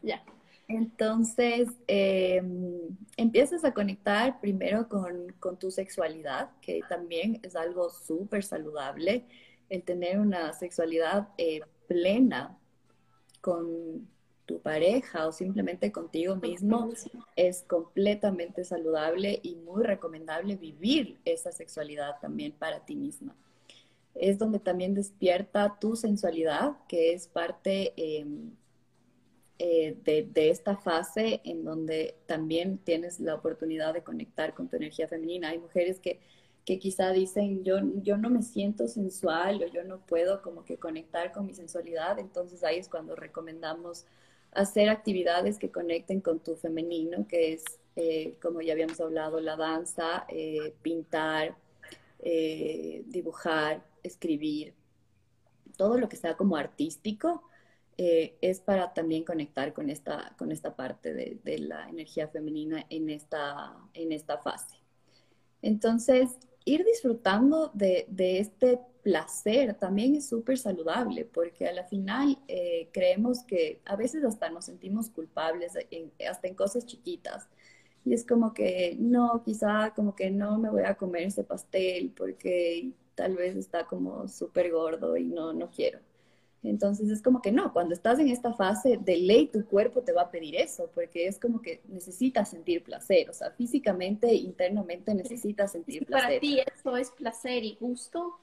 [0.00, 0.22] Ya.
[0.68, 8.44] Entonces, em, empiezas a conectar primero con, con, tu sexualidad, que también es algo súper
[8.44, 9.24] saludable,
[9.68, 12.56] el tener una sexualidad eh, plena
[13.40, 14.06] con
[14.44, 16.90] tu pareja o simplemente contigo mismo
[17.34, 23.34] es completamente saludable y muy recomendable vivir esa sexualidad también para ti misma
[24.18, 28.52] es donde también despierta tu sensualidad, que es parte em,
[29.58, 35.08] eh, de, esta fase en donde también tienes la oportunidad de conectar con tu energía
[35.08, 35.50] femenina.
[35.50, 36.20] Hay mujeres que,
[36.64, 40.78] que quizá dicen, yo, yo no me siento sensual o yo no puedo como que
[40.78, 44.04] conectar con mi sensualidad, entonces ahí es cuando recomendamos
[44.52, 47.64] hacer actividades que conecten con tu femenino, que es,
[47.96, 51.56] eh, como ya habíamos hablado, la danza, eh, pintar,
[53.06, 54.74] dibujar, escribir,
[55.76, 57.42] todo lo que sea como artístico,
[57.98, 63.08] eh, es para también conectar con esta, con esta parte de, la energía femenina en
[63.08, 64.76] esta, en esta fase.
[65.62, 72.90] Entonces, ir disfrutando de, este placer también es súper saludable, porque a la final eh,
[72.92, 75.74] creemos que a veces hasta nos sentimos culpables,
[76.28, 77.48] hasta en cosas chiquitas.
[78.04, 82.12] Y es como que, no, quizá como que no me voy a comer ese pastel
[82.16, 85.98] porque tal vez está como súper gordo y no, no quiero.
[86.62, 90.12] Entonces es como que no, cuando estás en esta fase de ley, tu cuerpo te
[90.12, 95.14] va a pedir eso, porque es como que necesitas sentir placer, o sea, físicamente, internamente
[95.14, 96.26] necesitas sentir placer.
[96.26, 98.38] Para ti eso es placer y gusto.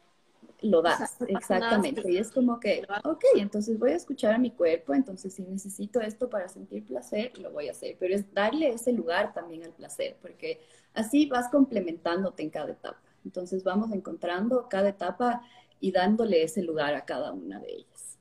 [0.61, 2.09] Lo das, exactamente.
[2.09, 5.99] Y es como que, ok, entonces voy a escuchar a mi cuerpo, entonces si necesito
[5.99, 9.73] esto para sentir placer, lo voy a hacer, pero es darle ese lugar también al
[9.73, 10.61] placer, porque
[10.93, 13.02] así vas complementándote en cada etapa.
[13.25, 15.41] Entonces vamos encontrando cada etapa
[15.79, 18.17] y dándole ese lugar a cada una de ellas.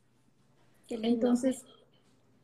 [0.89, 1.65] Entonces,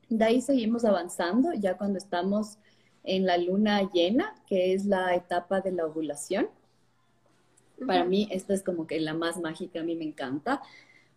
[0.08, 2.58] de ahí seguimos avanzando ya cuando estamos
[3.04, 6.48] en la luna llena, que es la etapa de la ovulación.
[7.86, 10.62] Para mí, esta es como que la más mágica, a mí me encanta,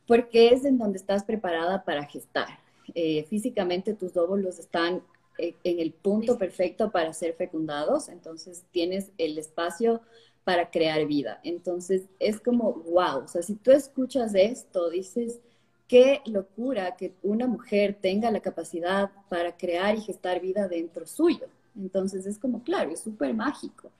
[0.07, 2.47] porque es en donde estás preparada para gestar.
[2.93, 5.01] Eh, físicamente tus óvulos están
[5.37, 10.01] eh, en el punto perfecto para ser fecundados, entonces tienes el espacio
[10.43, 11.39] para crear vida.
[11.43, 15.39] Entonces es como, wow, o sea, si tú escuchas esto, dices,
[15.87, 21.47] qué locura que una mujer tenga la capacidad para crear y gestar vida dentro suyo.
[21.75, 23.91] Entonces es como, claro, es súper mágico.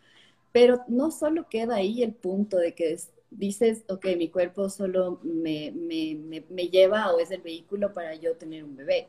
[0.51, 2.97] Pero no solo queda ahí el punto de que
[3.30, 8.36] dices, ok, mi cuerpo solo me, me, me lleva o es el vehículo para yo
[8.36, 9.08] tener un bebé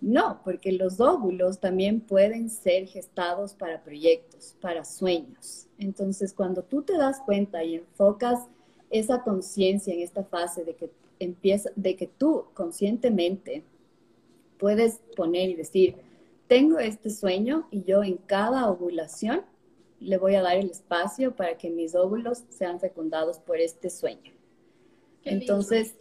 [0.00, 5.66] no, porque los óvulos también pueden ser gestados para proyectos, para sueños.
[5.78, 8.46] Entonces, cuando tú te das cuenta y enfocas
[8.88, 13.62] esa conciencia en esta fase de que empieza, de que tú conscientemente
[14.58, 15.96] puedes poner y decir,
[16.48, 19.42] tengo este sueño y yo en cada ovulación
[20.00, 24.32] le voy a dar el espacio para que mis óvulos sean fecundados por este sueño.
[25.24, 25.94] Entonces,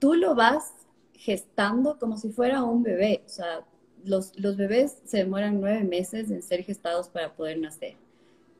[0.00, 0.74] tú lo vas
[1.16, 3.22] gestando como si fuera un bebé.
[3.26, 3.64] O sea,
[4.04, 7.96] los, los bebés se demoran nueve meses en ser gestados para poder nacer.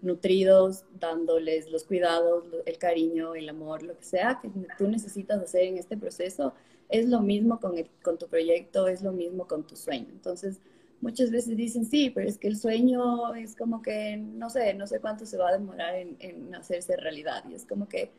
[0.03, 5.65] Nutridos, dándoles los cuidados, el cariño, el amor, lo que sea que tú necesitas hacer
[5.65, 6.53] en este proceso,
[6.89, 10.09] es lo mismo con, con tu proyecto, es lo mismo con tu sueño.
[10.11, 10.61] Entonces,
[11.01, 14.87] muchas veces dicen, sí, pero es que el sueño es como que, no sé, no
[14.87, 17.45] sé cuánto se va a demorar en, en hacerse realidad.
[17.49, 18.13] Y es como que,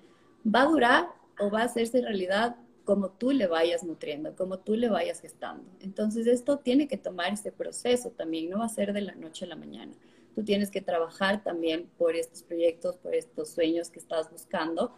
[0.44, 1.08] va a durar
[1.40, 2.56] o va a hacerse realidad
[2.88, 5.70] como tú le vayas nutriendo, como tú le vayas gestando.
[5.82, 9.44] Entonces esto tiene que tomar ese proceso también, no va a ser de la noche
[9.44, 9.92] a la mañana.
[10.34, 14.94] Tú tienes que trabajar también por estos proyectos, por estos sueños que estás buscando,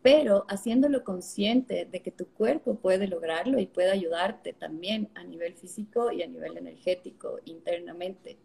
[0.00, 5.54] pero haciéndolo consciente de que tu cuerpo puede lograrlo y puede ayudarte también a nivel
[5.54, 8.38] físico y a nivel energético internamente.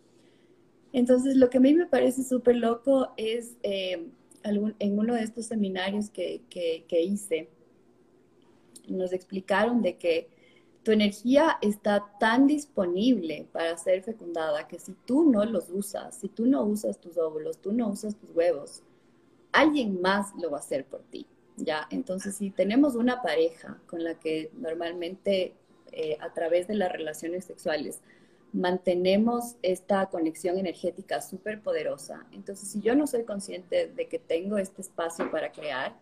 [0.93, 4.07] Entonces, lo que a mí me parece súper loco es eh,
[4.43, 7.49] en uno de estos seminarios que, que hice,
[8.93, 10.29] nos explicaron de que
[10.83, 16.29] tu energía está tan disponible para ser fecundada que si tú no los usas, si
[16.29, 18.83] tú no usas tus óvulos, tú no usas tus huevos,
[19.51, 21.27] alguien más lo va a hacer por ti.
[21.57, 21.87] ¿ya?
[21.91, 25.53] Entonces, si tenemos una pareja con la que normalmente
[25.91, 28.01] eh, a través de las relaciones sexuales
[28.51, 34.57] mantenemos esta conexión energética súper poderosa, entonces si yo no soy consciente de que tengo
[34.57, 35.95] este espacio para crear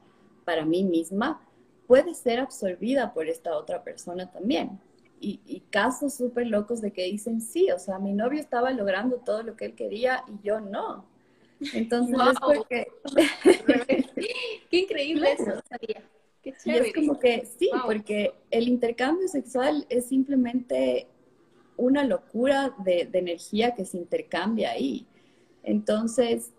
[0.45, 1.45] para mí misma,
[1.87, 4.79] puede ser absorbida por esta otra persona también.
[5.19, 9.17] Y, y casos súper locos de que dicen, sí, o sea, mi novio estaba logrando
[9.17, 11.05] todo lo que él quería y yo no.
[11.73, 12.87] Entonces es porque...
[14.69, 15.63] Qué increíble eso,
[16.43, 16.87] Qué chévere.
[16.87, 21.07] Y es como que sí, porque el intercambio sexual es simplemente
[21.77, 25.05] una locura de, de, energía que se intercambia ahí.
[25.63, 26.51] Entonces,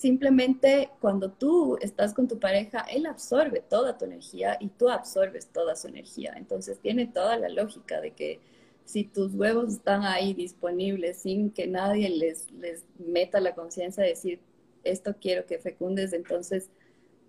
[0.00, 5.48] simplemente cuando tú estás con tu pareja, él absorbe toda tu energía y tú absorbes
[5.48, 6.32] toda su energía.
[6.36, 8.40] Entonces, tiene toda la lógica de que
[8.86, 14.08] si tus huevos están ahí disponibles sin que nadie les, les meta la conciencia de
[14.08, 14.40] decir,
[14.84, 16.70] esto quiero que fecundes, entonces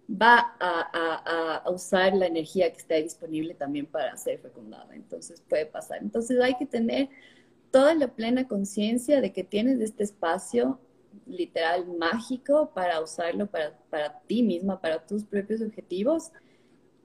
[0.09, 4.95] va a, a, usar la energía que está disponible también para ser fecundada.
[4.95, 6.01] Entonces puede pasar.
[6.01, 7.09] Entonces hay que tener
[7.69, 10.79] toda la plena conciencia de que tienes este espacio
[11.25, 16.31] literal mágico para usarlo para, para ti misma, para tus propios objetivos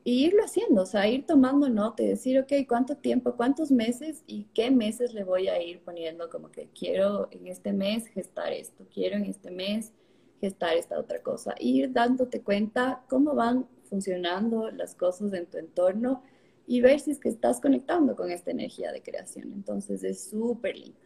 [0.05, 4.23] y irlo haciendo, o sea, ir tomando nota y decir, ok, ¿cuánto tiempo, cuántos meses
[4.29, 8.53] y qué meses le voy a ir poniendo como que quiero en este mes gestar
[8.53, 9.93] esto, quiero en este mes
[10.41, 16.23] gestar esta otra cosa, ir dándote cuenta cómo van funcionando las cosas en tu entorno
[16.69, 19.53] y ver si es que estás conectando con esta energía de creación.
[19.53, 21.06] Entonces es súper lindo.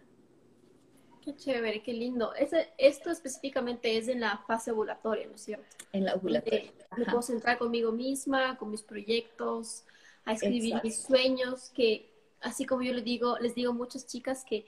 [1.22, 2.32] Qué chévere, qué lindo.
[2.78, 5.76] esto específicamente es en la fase ovulatoria, ¿no es cierto?
[5.92, 6.72] En la ovulatoria.
[6.96, 9.84] me puedo centrar conmigo misma, con mis proyectos,
[10.24, 12.08] a escribir mis sueños, que
[12.40, 14.66] así como yo les digo, les digo a muchas chicas que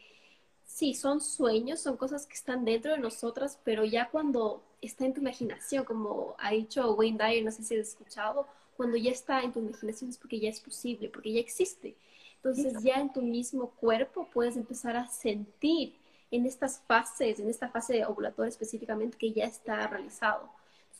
[0.66, 5.14] sí, son sueños, son cosas que están dentro de nosotras, pero ya cuando está en
[5.14, 8.46] tu imaginación, como ha dicho Wayne Dyer, no sé si has escuchado,
[8.76, 11.94] cuando ya está en tu imaginación es porque ya es posible, porque ya existe.
[12.36, 15.94] Entonces ya en tu mismo cuerpo puedes empezar a sentir
[16.32, 20.50] en estas fases, en esta fase ovulatoria específicamente, que ya está realizado.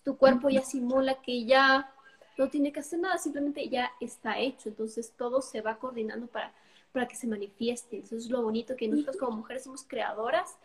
[0.05, 1.93] Tu cuerpo ya simula que ya
[2.39, 4.69] no tiene que hacer nada, simplemente ya está hecho.
[4.69, 6.53] Entonces todo se va coordinando para,
[6.93, 7.97] para que se manifieste.
[7.97, 10.57] Entonces es lo bonito que nosotros como mujeres somos creadoras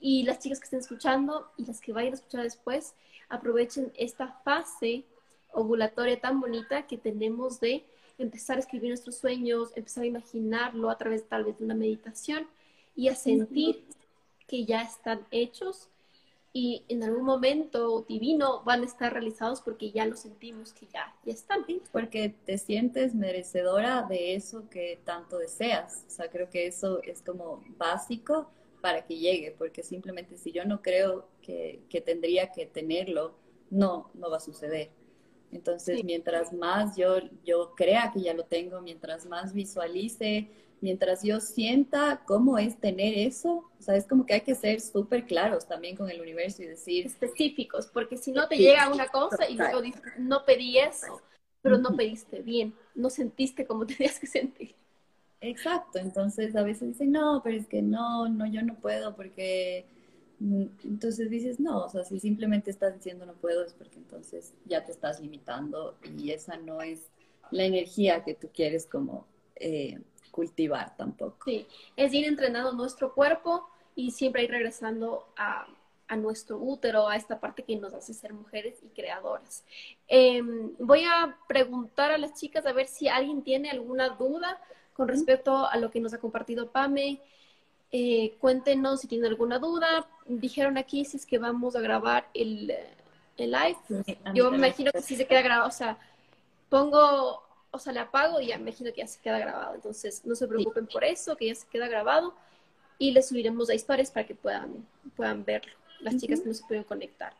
[0.00, 2.94] y las chicas que estén escuchando y las que vayan a escuchar después,
[3.28, 5.04] aprovechen esta fase
[5.52, 7.84] ovulatoria tan bonita que tenemos de
[8.18, 12.46] empezar a escribir nuestros sueños, empezar a imaginarlo a través tal vez de una meditación
[12.96, 13.84] y a sentir
[14.50, 15.88] que ya están hechos
[16.52, 21.14] y en algún momento divino van a estar realizados porque ya lo sentimos que ya,
[21.24, 21.64] ya están.
[21.92, 26.04] Porque te sientes merecedora de eso que tanto deseas.
[26.08, 30.64] O sea, creo que eso es como básico para que llegue, porque simplemente si yo
[30.64, 33.36] no creo que, que tendría que tenerlo,
[33.70, 34.90] no, no va a suceder.
[35.52, 40.48] Entonces, mientras más yo, yo crea que ya lo tengo, mientras más visualice,
[40.80, 44.80] mientras yo sienta cómo es tener eso, o sea, es como que hay que ser
[44.80, 47.06] súper claros también con el universo y decir...
[47.06, 51.20] Específicos, porque si no te llega una cosa y luego dices, no pedí eso,
[51.62, 54.74] pero no pediste bien, no sentiste como tenías que sentir.
[55.42, 59.86] Exacto, entonces a veces dicen, no, pero es que no, no, yo no puedo porque...
[60.38, 64.54] Mm, entonces dices, no, o sea, si simplemente estás diciendo no puedo es porque entonces
[64.64, 67.10] ya te estás limitando y esa no es
[67.50, 69.26] la energía que tú quieres como
[69.56, 70.00] eh,
[70.30, 71.44] cultivar tampoco.
[71.44, 71.66] Sí,
[71.96, 75.66] es ir entrenando nuestro cuerpo y siempre ir regresando a,
[76.10, 79.64] a nuestro útero, a esta parte que nos hace ser mujeres y creadoras.
[80.08, 84.60] Em, voy a preguntar a las chicas a ver si alguien tiene alguna duda
[84.92, 87.20] con respecto a lo que nos ha compartido Pame.
[87.92, 90.08] Eh, cuéntenos si tienen alguna duda.
[90.26, 92.74] Dijeron aquí si es que vamos a grabar el,
[93.36, 93.76] el live.
[94.34, 95.96] Yo me imagino que si se queda grabado, o sea,
[96.68, 99.74] pongo o sea, le apago y ya me imagino que ya se queda grabado.
[99.74, 102.34] Entonces, no se preocupen por eso, que ya se queda grabado
[102.98, 106.64] y le subiremos a historias para que puedan, puedan verlo, las chicas que no se
[106.64, 107.32] pueden conectar.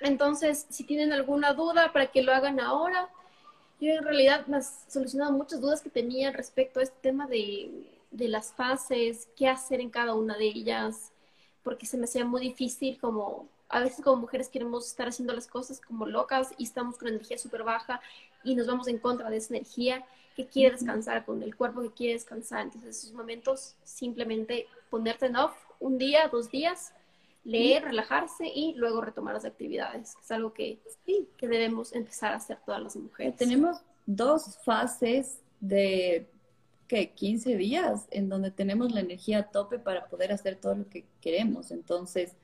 [0.00, 3.08] Entonces, si tienen alguna duda, para que lo hagan ahora.
[3.80, 7.70] Yo en realidad me he solucionado muchas dudas que tenía respecto a este tema de,
[8.10, 11.12] de las fases, qué hacer en cada una de ellas,
[11.62, 15.46] porque se me hacía muy difícil como a veces como mujeres queremos estar haciendo las
[15.46, 18.00] cosas como locas y estamos con energía súper baja
[18.42, 20.04] y nos vamos en contra de esa energía
[20.36, 22.62] que quiere descansar, con el cuerpo que quiere descansar.
[22.62, 26.92] Entonces, esos momentos, simplemente ponerte en off un día, dos días,
[27.44, 30.14] leer, relajarse y luego retomar las actividades.
[30.22, 33.36] Es algo que, sí, que debemos empezar a hacer todas las mujeres.
[33.36, 36.30] Tenemos dos fases de
[36.86, 40.88] que 15 días en donde tenemos la energía a tope para poder hacer todo lo
[40.88, 41.70] que queremos.
[41.70, 42.36] Entonces,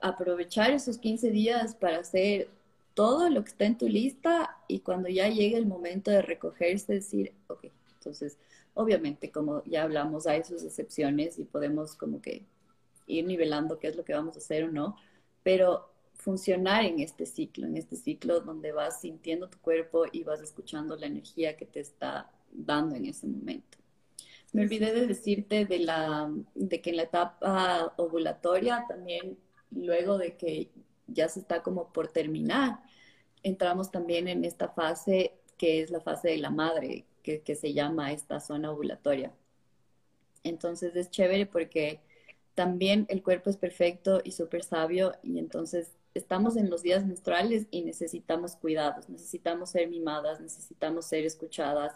[0.00, 2.48] aprovechar esos 15 días para hacer
[2.94, 6.94] todo lo que está en tu lista y cuando ya llegue el momento de recogerse,
[6.94, 8.38] decir, ok, entonces,
[8.74, 12.44] obviamente, como ya hablamos, hay sus excepciones y podemos como que
[13.06, 14.96] ir nivelando qué es lo que vamos a hacer o no,
[15.42, 20.40] pero funcionar en este ciclo, en este ciclo donde vas sintiendo tu cuerpo y vas
[20.40, 23.78] escuchando la energía que te está dando en ese momento.
[24.52, 29.38] Me olvidé de decirte de, la, de que en la etapa ovulatoria también,
[29.70, 30.70] luego de que
[31.06, 32.80] ya se está como por terminar,
[33.42, 38.12] entramos también en esta fase que es la fase de la madre, que, se llama
[38.12, 39.30] esta zona ovulatoria.
[40.42, 42.00] Entonces es chévere porque
[42.54, 47.66] también el cuerpo es perfecto y súper sabio y entonces estamos en los días menstruales
[47.70, 51.92] y necesitamos cuidados, necesitamos ser mimadas, necesitamos ser escuchadas,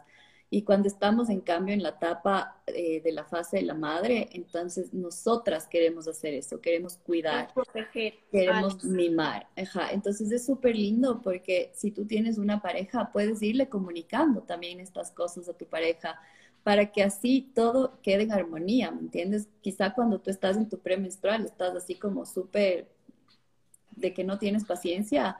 [0.54, 4.28] y cuando estamos, en cambio, en la etapa eh, de la fase de la madre,
[4.34, 9.48] entonces nosotras queremos hacer eso, queremos cuidar, proteger, queremos mimar.
[9.56, 9.90] Ajá.
[9.90, 15.10] Entonces es súper lindo porque si tú tienes una pareja, puedes irle comunicando también estas
[15.10, 16.20] cosas a tu pareja
[16.62, 19.48] para que así todo quede en armonía, ¿me entiendes?
[19.60, 22.86] Quizá cuando tú estás en tu premenstrual estás así como súper
[23.90, 25.36] de que no tienes paciencia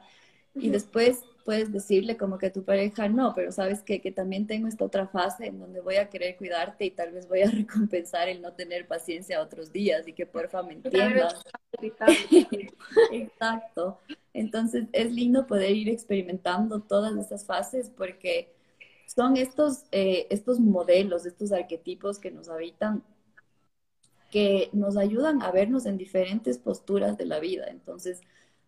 [0.53, 4.47] y después puedes decirle como que a tu pareja, no, pero sabes que, que también
[4.47, 7.51] tengo esta otra fase en donde voy a querer cuidarte y tal vez voy a
[7.51, 11.43] recompensar el no tener paciencia otros días y que porfa me entiendas.
[13.11, 13.99] Exacto.
[14.33, 18.51] Entonces es lindo poder ir experimentando todas estas fases porque
[19.05, 23.03] son estos, eh, estos modelos, estos arquetipos que nos habitan
[24.31, 27.67] que nos ayudan a vernos en diferentes posturas de la vida.
[27.69, 28.19] Entonces,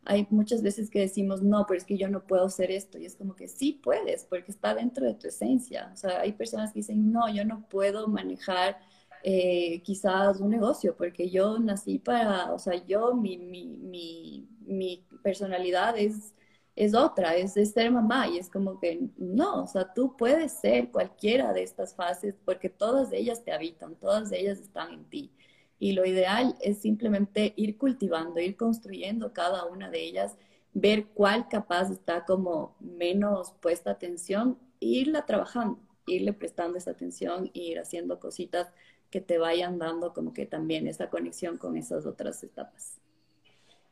[0.07, 2.97] hay muchas veces que decimos, no, pero es que yo no puedo hacer esto.
[2.97, 5.91] Y es como que sí puedes, porque está dentro de tu esencia.
[5.93, 8.77] O sea, hay personas que dicen, no, yo no puedo manejar
[9.23, 15.05] eh, quizás un negocio, porque yo nací para, o sea, yo, mi, mi, mi, mi
[15.23, 16.33] personalidad es,
[16.75, 18.27] es otra, es, es ser mamá.
[18.29, 22.69] Y es como que no, o sea, tú puedes ser cualquiera de estas fases, porque
[22.69, 25.33] todas ellas te habitan, todas ellas están en ti.
[25.79, 30.35] Y lo ideal es simplemente ir cultivando, ir construyendo cada una de ellas,
[30.73, 37.49] ver cuál capaz está como menos puesta atención e irla trabajando, irle prestando esa atención
[37.53, 38.71] ir haciendo cositas
[39.09, 42.99] que te vayan dando como que también esa conexión con esas otras etapas.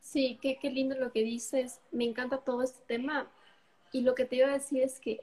[0.00, 1.80] Sí, qué, qué lindo lo que dices.
[1.90, 3.30] Me encanta todo este tema.
[3.92, 5.18] Y lo que te iba a decir es que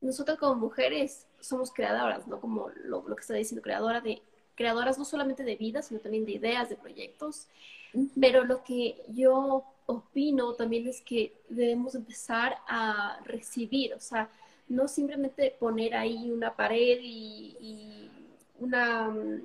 [0.00, 2.40] nosotros como mujeres somos creadoras, ¿no?
[2.40, 4.22] Como lo, lo que está diciendo, creadora de
[4.54, 7.48] creadoras no solamente de vida, sino también de ideas, de proyectos.
[8.20, 14.30] Pero lo que yo opino también es que debemos empezar a recibir, o sea,
[14.68, 18.10] no simplemente poner ahí una pared y,
[18.58, 19.40] una mm,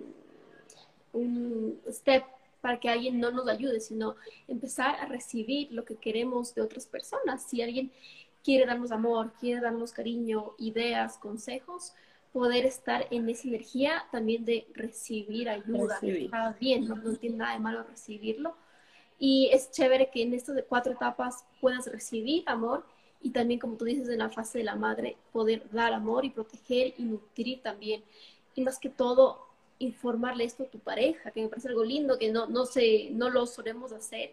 [1.14, 2.24] un step
[2.62, 4.16] para que alguien no nos ayude, sino
[4.48, 7.44] empezar a recibir lo que queremos de otras personas.
[7.44, 7.92] Si alguien
[8.44, 11.94] quiere darnos amor, quiere darnos cariño, ideas, consejos,
[12.32, 16.00] poder estar en esa energía también de recibir ayuda.
[16.02, 16.96] Está bien, ¿no?
[17.16, 18.56] tiene nada de malo recibirlo.
[19.18, 22.86] Y es chévere que en estas cuatro etapas puedas recibir amor
[23.22, 26.30] y también, como tú dices, en la fase de la madre, poder dar amor y
[26.30, 28.02] proteger y nutrir también.
[28.56, 29.46] Y más que todo,
[29.80, 33.30] informarle esto a tu pareja, que me parece algo lindo, que no, no, sé, no
[33.30, 34.32] lo solemos hacer.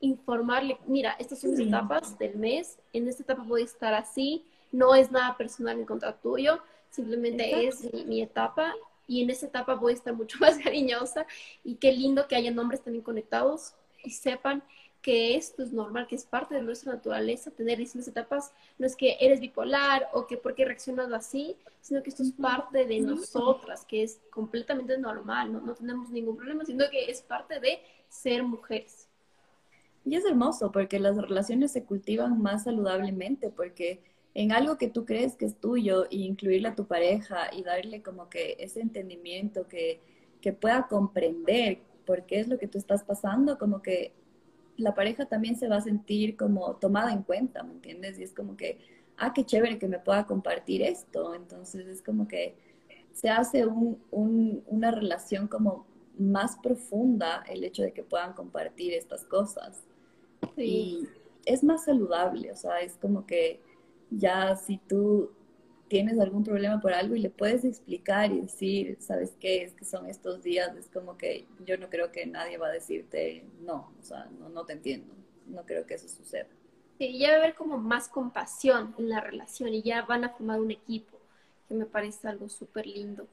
[0.00, 4.44] Informarle, mira, estas son las etapas del mes, en esta etapa voy a estar así,
[4.72, 6.60] no es nada personal en contra tuyo,
[6.90, 8.74] simplemente es mi, etapa
[9.06, 11.26] y en esa etapa voy a estar mucho más cariñosa
[11.64, 13.74] y qué lindo que haya nombres también conectados
[14.04, 14.62] y sepan
[15.02, 18.96] que esto es normal, que es parte de nuestra naturaleza, tener distintas etapas, no es
[18.96, 23.86] que eres bipolar o que porque reaccionas así, sino que esto es parte de nosotras,
[23.86, 25.60] que es completamente normal, ¿no?
[25.60, 27.80] no tenemos ningún problema, sino que es parte de
[28.10, 29.08] ser mujeres.
[30.04, 34.02] Y es hermoso porque las relaciones se cultivan más saludablemente, porque
[34.34, 38.02] en algo que tú crees que es tuyo e incluirle a tu pareja y darle
[38.02, 40.00] como que ese entendimiento que,
[40.40, 44.12] que pueda comprender por qué es lo que tú estás pasando, como que
[44.76, 48.18] la pareja también se va a sentir como tomada en cuenta, ¿me entiendes?
[48.18, 48.78] Y es como que,
[49.16, 51.34] ah, qué chévere que me pueda compartir esto.
[51.34, 52.54] Entonces es como que
[53.12, 55.86] se hace una relación como
[56.18, 59.82] más profunda el hecho de que puedan compartir estas cosas.
[60.56, 61.06] Y
[61.44, 63.60] es más saludable, o sea, es como que
[64.10, 65.30] ya si tú
[65.88, 69.64] tienes algún problema por algo y le puedes explicar y decir, ¿sabes qué?
[69.64, 72.72] Es que son estos días, es como que yo no creo que nadie va a
[72.72, 75.12] decirte, no, o sea, no, no te entiendo,
[75.48, 76.46] no creo que eso suceda.
[76.98, 80.28] Sí, ya va a haber como más compasión en la relación y ya van a
[80.30, 81.18] formar un equipo,
[81.68, 83.26] que me parece algo súper lindo.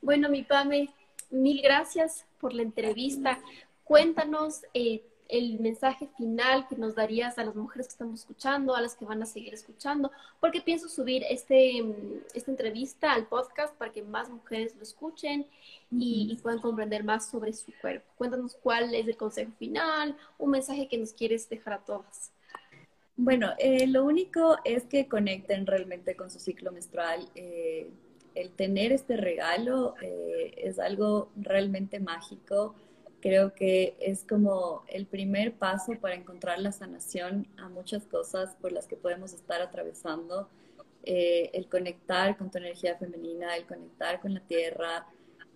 [0.00, 0.88] Bueno, mi Pame,
[1.30, 3.38] mil gracias por la entrevista.
[3.84, 8.80] Cuéntanos eh, el mensaje final que nos darías a las mujeres que estamos escuchando, a
[8.80, 10.10] las que van a seguir escuchando,
[10.40, 11.84] porque pienso subir este,
[12.32, 15.46] esta entrevista al podcast para que más mujeres lo escuchen
[15.90, 18.06] y, puedan comprender más sobre su cuerpo.
[18.16, 22.32] Cuéntanos cuál es el consejo final, un mensaje que nos quieres dejar a todas.
[23.16, 27.28] Bueno, eh, lo único es que conecten realmente con su ciclo menstrual.
[27.34, 27.90] Eh,
[28.34, 32.76] el tener este regalo eh, es algo realmente mágico
[33.20, 38.72] creo que es como el primer paso para encontrar la sanación a muchas cosas por
[38.72, 40.48] las que podemos estar atravesando.
[41.04, 45.06] Eh, el conectar con tu energía femenina, el conectar con la tierra,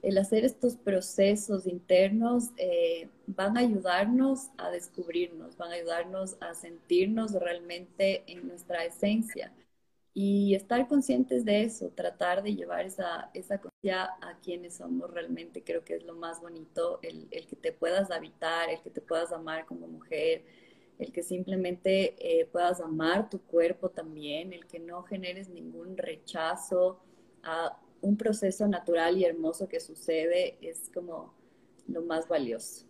[0.03, 6.55] el hacer estos procesos internos eh, van a ayudarnos a descubrirnos, van a ayudarnos a
[6.55, 9.53] sentirnos realmente en nuestra esencia
[10.15, 15.63] y estar conscientes de eso, tratar de llevar esa, esa conciencia a quienes somos realmente,
[15.63, 19.01] creo que es lo más bonito, el, el, que te puedas habitar, el que te
[19.01, 20.45] puedas amar como mujer,
[20.99, 27.01] el que simplemente eh, puedas amar tu cuerpo también, el que no generes ningún rechazo
[27.43, 31.33] a un proceso natural y hermoso que sucede, es como
[31.89, 32.87] lo más valioso.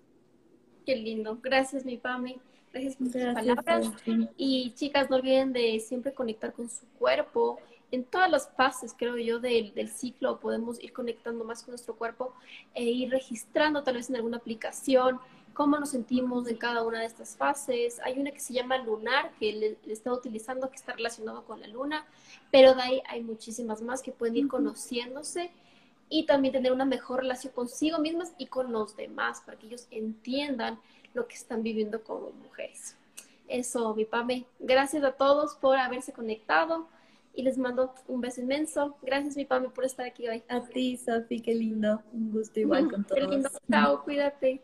[0.85, 1.39] Qué lindo.
[1.41, 2.41] Gracias, mi Pame.
[2.73, 3.91] Gracias por sus palabras.
[4.37, 7.59] Y chicas, no olviden de siempre conectar con su cuerpo.
[7.91, 11.95] En todas las fases, creo yo, del, del ciclo podemos ir conectando más con nuestro
[11.95, 12.35] cuerpo
[12.75, 15.21] e ir registrando tal vez en alguna aplicación
[15.53, 18.01] cómo nos sentimos en cada una de estas fases.
[18.05, 21.67] Hay una que se llama lunar, que le, está utilizando, que está relacionado con la
[21.67, 22.07] luna,
[22.51, 25.51] pero de ahí hay muchísimas más que pueden ir conociéndose
[26.09, 29.87] y también tener una mejor relación consigo mismas y con los demás, para que ellos
[29.91, 30.79] entiendan
[31.15, 32.97] lo que están viviendo como mujeres.
[33.49, 34.47] Eso, mi Pame.
[34.59, 36.89] Gracias a todos por haberse conectado
[37.35, 38.97] y les mando un beso inmenso.
[39.03, 40.43] Gracias, mi Pame, por estar aquí hoy.
[40.49, 42.03] A ti, Sofi, qué lindo.
[42.13, 43.21] Un gusto igual con todos.
[43.21, 43.51] Qué lindo.
[43.71, 44.63] Chao, cuídate.